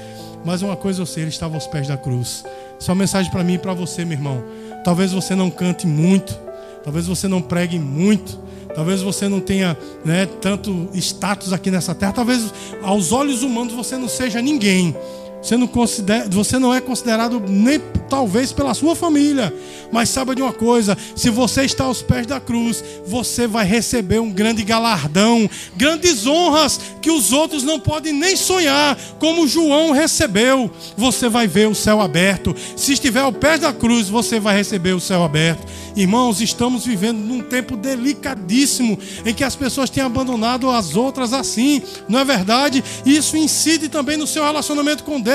Mas 0.45 0.63
uma 0.63 0.77
coisa 0.77 1.03
eu 1.03 1.07
sei, 1.07 1.25
ele 1.25 1.31
estava 1.31 1.57
aos 1.57 1.67
pés 1.67 1.89
da 1.89 1.97
cruz. 1.97 2.45
Uma 2.87 2.95
mensagem 2.95 3.31
para 3.31 3.43
mim 3.43 3.55
e 3.55 3.59
para 3.59 3.75
você, 3.75 4.05
meu 4.05 4.17
irmão. 4.17 4.45
Talvez 4.85 5.13
você 5.13 5.35
não 5.35 5.51
cante 5.51 5.85
muito, 5.85 6.39
talvez 6.85 7.09
você 7.09 7.27
não 7.27 7.43
pregue 7.43 7.77
muito, 7.79 8.39
talvez 8.75 9.03
você 9.03 9.29
não 9.29 9.41
tenha 9.41 9.77
né, 10.05 10.27
tanto 10.41 10.89
status 10.95 11.53
aqui 11.53 11.71
nessa 11.71 11.95
terra, 11.95 12.13
talvez 12.13 12.53
aos 12.83 13.13
olhos 13.13 13.43
humanos 13.43 13.73
você 13.73 13.97
não 13.97 14.09
seja 14.09 14.41
ninguém. 14.41 14.95
Você 15.43 15.57
não, 15.57 15.67
considera, 15.67 16.29
você 16.29 16.59
não 16.59 16.75
é 16.75 16.81
considerado 16.81 17.43
nem 17.49 17.81
talvez 18.11 18.53
pela 18.53 18.75
sua 18.75 18.95
família. 18.95 19.55
Mas 19.91 20.11
saiba 20.11 20.35
de 20.35 20.43
uma 20.43 20.53
coisa: 20.53 20.97
se 21.17 21.31
você 21.31 21.63
está 21.63 21.85
aos 21.85 22.03
pés 22.03 22.27
da 22.27 22.39
cruz, 22.39 22.85
você 23.07 23.47
vai 23.47 23.65
receber 23.65 24.19
um 24.19 24.31
grande 24.31 24.63
galardão, 24.63 25.49
grandes 25.77 26.27
honras 26.27 26.79
que 27.01 27.11
os 27.11 27.33
outros 27.33 27.63
não 27.63 27.81
podem 27.81 28.13
nem 28.13 28.37
sonhar, 28.37 28.99
como 29.19 29.49
João 29.49 29.93
recebeu. 29.93 30.71
Você 30.97 31.29
vai 31.29 31.47
ver 31.47 31.69
o 31.69 31.75
céu 31.75 32.01
aberto. 32.01 32.55
Se 32.77 32.93
estiver 32.93 33.21
ao 33.21 33.33
pé 33.33 33.57
da 33.57 33.73
cruz, 33.73 34.09
você 34.09 34.39
vai 34.39 34.57
receber 34.57 34.93
o 34.93 35.01
céu 35.01 35.23
aberto. 35.23 35.67
Irmãos, 35.97 36.41
estamos 36.41 36.85
vivendo 36.87 37.19
num 37.19 37.41
tempo 37.43 37.77
delicadíssimo 37.77 38.99
em 39.25 39.35
que 39.35 39.43
as 39.43 39.57
pessoas 39.57 39.91
têm 39.91 40.03
abandonado 40.03 40.71
as 40.71 40.95
outras 40.95 41.33
assim, 41.33 41.83
não 42.09 42.21
é 42.21 42.25
verdade? 42.25 42.83
Isso 43.05 43.37
incide 43.37 43.89
também 43.89 44.17
no 44.17 44.27
seu 44.27 44.45
relacionamento 44.45 45.03
com 45.03 45.21
Deus, 45.21 45.30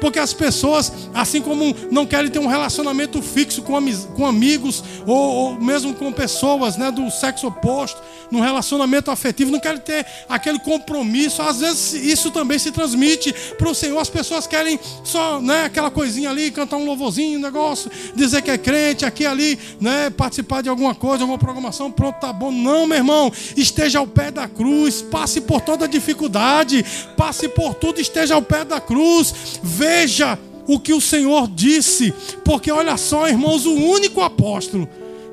porque 0.00 0.18
as 0.18 0.32
pessoas, 0.32 0.92
assim 1.14 1.40
como 1.40 1.74
não 1.90 2.06
querem 2.06 2.30
ter 2.30 2.38
um 2.38 2.46
relacionamento 2.46 3.22
fixo 3.22 3.62
com, 3.62 3.74
com 4.14 4.26
amigos 4.26 4.82
ou, 5.06 5.16
ou 5.16 5.60
mesmo 5.60 5.94
com 5.94 6.12
pessoas 6.12 6.76
né, 6.76 6.90
do 6.90 7.10
sexo 7.10 7.46
oposto, 7.46 8.00
num 8.30 8.40
relacionamento 8.40 9.10
afetivo, 9.10 9.50
não 9.50 9.60
querem 9.60 9.80
ter 9.80 10.06
aquele 10.28 10.58
compromisso. 10.58 11.42
Às 11.42 11.60
vezes 11.60 11.92
isso 11.94 12.30
também 12.30 12.58
se 12.58 12.70
transmite 12.70 13.34
para 13.56 13.68
o 13.68 13.74
Senhor. 13.74 13.98
As 13.98 14.10
pessoas 14.10 14.46
querem 14.46 14.78
só 15.04 15.40
né, 15.40 15.64
aquela 15.64 15.90
coisinha 15.90 16.30
ali, 16.30 16.50
cantar 16.50 16.76
um 16.76 16.84
louvorzinho, 16.84 17.38
um 17.38 17.42
negócio, 17.42 17.90
dizer 18.14 18.42
que 18.42 18.50
é 18.50 18.58
crente, 18.58 19.04
aqui 19.04 19.26
ali, 19.26 19.58
né, 19.80 20.10
participar 20.10 20.62
de 20.62 20.68
alguma 20.68 20.94
coisa, 20.94 21.22
alguma 21.22 21.38
programação, 21.38 21.90
pronto, 21.90 22.20
tá 22.20 22.32
bom. 22.32 22.50
Não, 22.50 22.86
meu 22.86 22.98
irmão, 22.98 23.32
esteja 23.56 23.98
ao 23.98 24.06
pé 24.06 24.30
da 24.30 24.48
cruz, 24.48 25.02
passe 25.02 25.40
por 25.40 25.60
toda 25.60 25.88
dificuldade, 25.88 26.84
passe 27.16 27.48
por 27.48 27.74
tudo, 27.74 28.00
esteja 28.00 28.34
ao 28.34 28.42
pé 28.42 28.64
da 28.64 28.80
cruz, 28.80 29.58
veja 29.62 30.38
o 30.66 30.78
que 30.78 30.92
o 30.92 31.00
Senhor 31.00 31.48
disse, 31.48 32.12
porque 32.44 32.70
olha 32.70 32.96
só, 32.98 33.26
irmãos, 33.26 33.64
o 33.64 33.72
único 33.72 34.20
apóstolo 34.20 34.86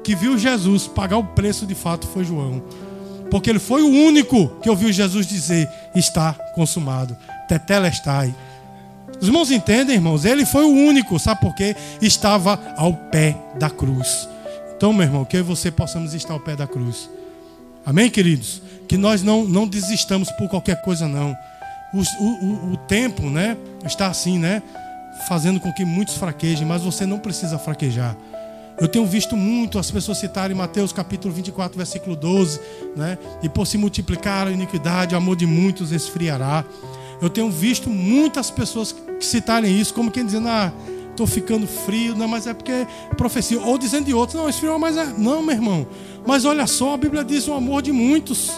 que 0.06 0.16
viu 0.16 0.38
Jesus 0.38 0.88
pagar 0.88 1.18
o 1.18 1.24
preço 1.24 1.66
de 1.66 1.74
fato 1.74 2.08
foi 2.08 2.24
João. 2.24 2.62
Porque 3.32 3.50
ele 3.50 3.58
foi 3.58 3.82
o 3.82 3.90
único 3.90 4.48
que 4.62 4.70
ouviu 4.70 4.92
Jesus 4.94 5.26
dizer: 5.26 5.68
está 5.96 6.34
consumado. 6.54 7.18
Tetelestai. 7.50 8.34
Os 9.20 9.28
irmãos 9.28 9.50
entendem, 9.50 9.96
irmãos? 9.96 10.24
Ele 10.24 10.46
foi 10.46 10.64
o 10.64 10.70
único, 10.70 11.18
sabe 11.18 11.42
por 11.42 11.56
quê? 11.56 11.76
Estava 12.02 12.60
ao 12.78 12.94
pé 12.94 13.36
da 13.58 13.70
cruz. 13.70 14.30
Então, 14.78 14.94
meu 14.94 15.04
irmão, 15.08 15.26
que 15.26 15.38
eu 15.38 15.40
e 15.40 15.44
você 15.44 15.72
possamos 15.72 16.14
estar 16.14 16.34
ao 16.34 16.40
pé 16.40 16.56
da 16.56 16.68
cruz. 16.68 17.10
Amém, 17.84 18.10
queridos? 18.10 18.62
Que 18.88 18.98
nós 18.98 19.24
não, 19.24 19.46
não 19.46 19.68
desistamos 19.68 20.30
por 20.34 20.48
qualquer 20.50 20.82
coisa, 20.82 21.08
não. 21.08 21.36
O, 21.94 22.24
o, 22.24 22.74
o 22.74 22.78
tempo, 22.78 23.24
né? 23.24 23.58
Está 23.86 24.08
assim, 24.08 24.38
né? 24.38 24.62
Fazendo 25.28 25.60
com 25.60 25.74
que 25.74 25.86
muitos 25.86 26.16
fraquejem, 26.18 26.68
mas 26.68 26.84
você 26.84 27.06
não 27.06 27.18
precisa 27.18 27.58
fraquejar. 27.58 28.16
Eu 28.80 28.88
tenho 28.88 29.06
visto 29.06 29.38
muito 29.38 29.80
as 29.80 29.90
pessoas 29.90 30.18
citarem 30.18 30.56
Mateus 30.56 30.92
capítulo 30.92 31.34
24, 31.34 31.78
versículo 31.78 32.16
12, 32.16 32.60
né? 32.96 33.18
E 33.42 33.48
por 33.48 33.66
se 33.66 33.78
multiplicar 33.78 34.48
a 34.48 34.52
iniquidade, 34.52 35.16
o 35.16 35.18
amor 35.18 35.36
de 35.36 35.46
muitos 35.46 35.92
esfriará. 35.92 36.66
Eu 37.22 37.30
tenho 37.30 37.50
visto 37.50 37.90
muitas 37.90 38.52
pessoas 38.52 38.94
citarem 39.22 39.80
isso, 39.80 39.94
como 39.94 40.12
quem 40.12 40.26
dizendo, 40.26 40.50
ah, 40.50 40.74
estou 41.12 41.26
ficando 41.26 41.66
frio, 41.66 42.16
não, 42.16 42.28
mas 42.28 42.46
é 42.46 42.54
porque 42.54 42.86
profecia. 43.16 43.60
Ou 43.62 43.78
dizendo 43.78 44.06
de 44.06 44.14
outros, 44.14 44.38
não, 44.38 44.50
esfriou, 44.50 44.78
mas 44.78 44.98
é. 44.98 45.06
Não, 45.18 45.42
meu 45.42 45.56
irmão. 45.56 45.88
Mas 46.28 46.44
olha 46.44 46.68
só, 46.68 46.94
a 46.94 46.98
Bíblia 46.98 47.24
diz 47.24 47.48
o 47.48 47.54
amor 47.54 47.82
de 47.82 47.94
muitos. 47.94 48.52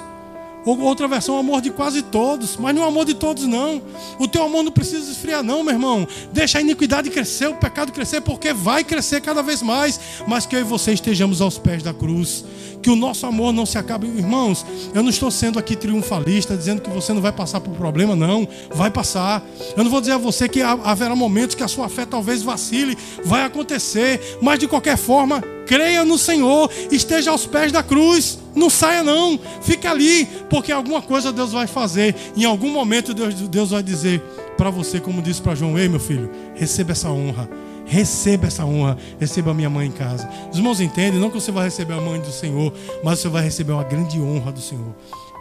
Ou 0.67 0.77
outra 0.81 1.07
versão, 1.07 1.37
amor 1.37 1.61
de 1.61 1.71
quase 1.71 2.01
todos. 2.01 2.57
Mas 2.57 2.75
não 2.75 2.81
é 2.81 2.85
o 2.85 2.89
amor 2.89 3.05
de 3.05 3.13
todos, 3.13 3.45
não. 3.45 3.81
O 4.19 4.27
teu 4.27 4.43
amor 4.43 4.63
não 4.63 4.71
precisa 4.71 5.09
esfriar, 5.09 5.41
não, 5.41 5.63
meu 5.63 5.73
irmão. 5.73 6.05
Deixa 6.33 6.57
a 6.57 6.61
iniquidade 6.61 7.09
crescer, 7.09 7.47
o 7.47 7.55
pecado 7.55 7.93
crescer, 7.93 8.19
porque 8.19 8.51
vai 8.51 8.83
crescer 8.83 9.21
cada 9.21 9.41
vez 9.41 9.61
mais. 9.61 9.97
Mas 10.27 10.45
que 10.45 10.57
eu 10.57 10.59
e 10.59 10.63
você 10.63 10.91
estejamos 10.91 11.39
aos 11.39 11.57
pés 11.57 11.81
da 11.81 11.93
cruz 11.93 12.43
que 12.81 12.89
o 12.89 12.95
nosso 12.95 13.25
amor 13.25 13.53
não 13.53 13.65
se 13.65 13.77
acabe. 13.77 14.07
Irmãos, 14.07 14.65
eu 14.93 15.01
não 15.01 15.09
estou 15.09 15.31
sendo 15.31 15.57
aqui 15.57 15.75
triunfalista, 15.75 16.55
dizendo 16.55 16.81
que 16.81 16.89
você 16.89 17.13
não 17.13 17.21
vai 17.21 17.31
passar 17.31 17.59
por 17.59 17.73
problema, 17.75 18.15
não. 18.15 18.47
Vai 18.73 18.91
passar. 18.91 19.43
Eu 19.75 19.83
não 19.83 19.91
vou 19.91 20.01
dizer 20.01 20.13
a 20.13 20.17
você 20.17 20.47
que 20.47 20.61
haverá 20.61 21.15
momentos 21.15 21.55
que 21.55 21.63
a 21.63 21.67
sua 21.67 21.89
fé 21.89 22.05
talvez 22.05 22.43
vacile, 22.43 22.97
vai 23.23 23.43
acontecer, 23.43 24.37
mas 24.41 24.59
de 24.59 24.67
qualquer 24.67 24.97
forma, 24.97 25.41
creia 25.65 26.03
no 26.03 26.17
Senhor, 26.17 26.69
esteja 26.91 27.31
aos 27.31 27.45
pés 27.45 27.71
da 27.71 27.83
cruz. 27.83 28.39
Não 28.57 28.69
saia 28.69 29.03
não, 29.03 29.39
fica 29.61 29.91
ali, 29.91 30.25
porque 30.49 30.71
alguma 30.71 31.01
coisa 31.01 31.31
Deus 31.31 31.51
vai 31.51 31.67
fazer. 31.67 32.15
Em 32.35 32.43
algum 32.43 32.69
momento 32.69 33.13
Deus, 33.13 33.35
Deus 33.35 33.69
vai 33.69 33.83
dizer 33.83 34.19
para 34.57 34.69
você, 34.69 34.99
como 34.99 35.21
disse 35.21 35.41
para 35.41 35.55
João: 35.55 35.77
Ei, 35.77 35.87
meu 35.87 35.99
filho, 35.99 36.29
receba 36.55 36.91
essa 36.91 37.09
honra 37.09 37.47
Receba 37.87 38.47
essa 38.47 38.65
honra, 38.65 38.97
receba 39.17 39.51
a 39.51 39.53
minha 39.53 39.69
mãe 39.69 39.87
em 39.87 39.91
casa. 39.91 40.29
Os 40.51 40.57
irmãos 40.57 40.81
entendem, 40.81 41.19
não 41.19 41.29
que 41.29 41.39
você 41.39 41.53
vai 41.53 41.63
receber 41.63 41.93
a 41.93 42.01
mãe 42.01 42.19
do 42.19 42.31
Senhor, 42.31 42.73
mas 43.01 43.19
você 43.19 43.29
vai 43.29 43.41
receber 43.41 43.71
uma 43.71 43.83
grande 43.83 44.19
honra 44.19 44.51
do 44.51 44.59
Senhor. 44.59 44.93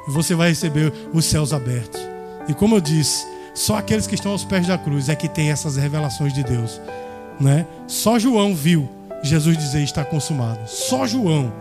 E 0.06 0.12
você 0.12 0.32
vai 0.34 0.50
receber 0.50 0.92
os 1.12 1.24
céus 1.24 1.52
abertos. 1.52 2.00
E 2.48 2.54
como 2.54 2.76
eu 2.76 2.80
disse, 2.80 3.26
só 3.52 3.76
aqueles 3.76 4.06
que 4.06 4.14
estão 4.14 4.30
aos 4.30 4.44
pés 4.44 4.64
da 4.64 4.78
cruz 4.78 5.08
é 5.08 5.16
que 5.16 5.28
tem 5.28 5.50
essas 5.50 5.76
revelações 5.76 6.32
de 6.32 6.44
Deus. 6.44 6.80
Né? 7.40 7.66
Só 7.88 8.16
João 8.16 8.54
viu 8.54 8.88
Jesus 9.24 9.58
dizer 9.58 9.82
está 9.82 10.04
consumado. 10.04 10.60
Só 10.68 11.04
João. 11.04 11.52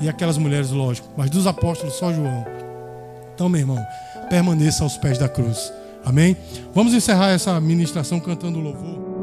E 0.00 0.08
aquelas 0.08 0.38
mulheres, 0.38 0.70
lógico. 0.70 1.08
Mas 1.16 1.30
dos 1.30 1.46
apóstolos, 1.46 1.94
só 1.94 2.12
João. 2.12 2.44
Então, 3.34 3.48
meu 3.48 3.60
irmão, 3.60 3.84
permaneça 4.28 4.84
aos 4.84 4.96
pés 4.96 5.18
da 5.18 5.28
cruz. 5.28 5.72
Amém? 6.04 6.36
Vamos 6.74 6.92
encerrar 6.92 7.30
essa 7.30 7.58
ministração 7.60 8.20
cantando 8.20 8.60
louvor. 8.60 9.13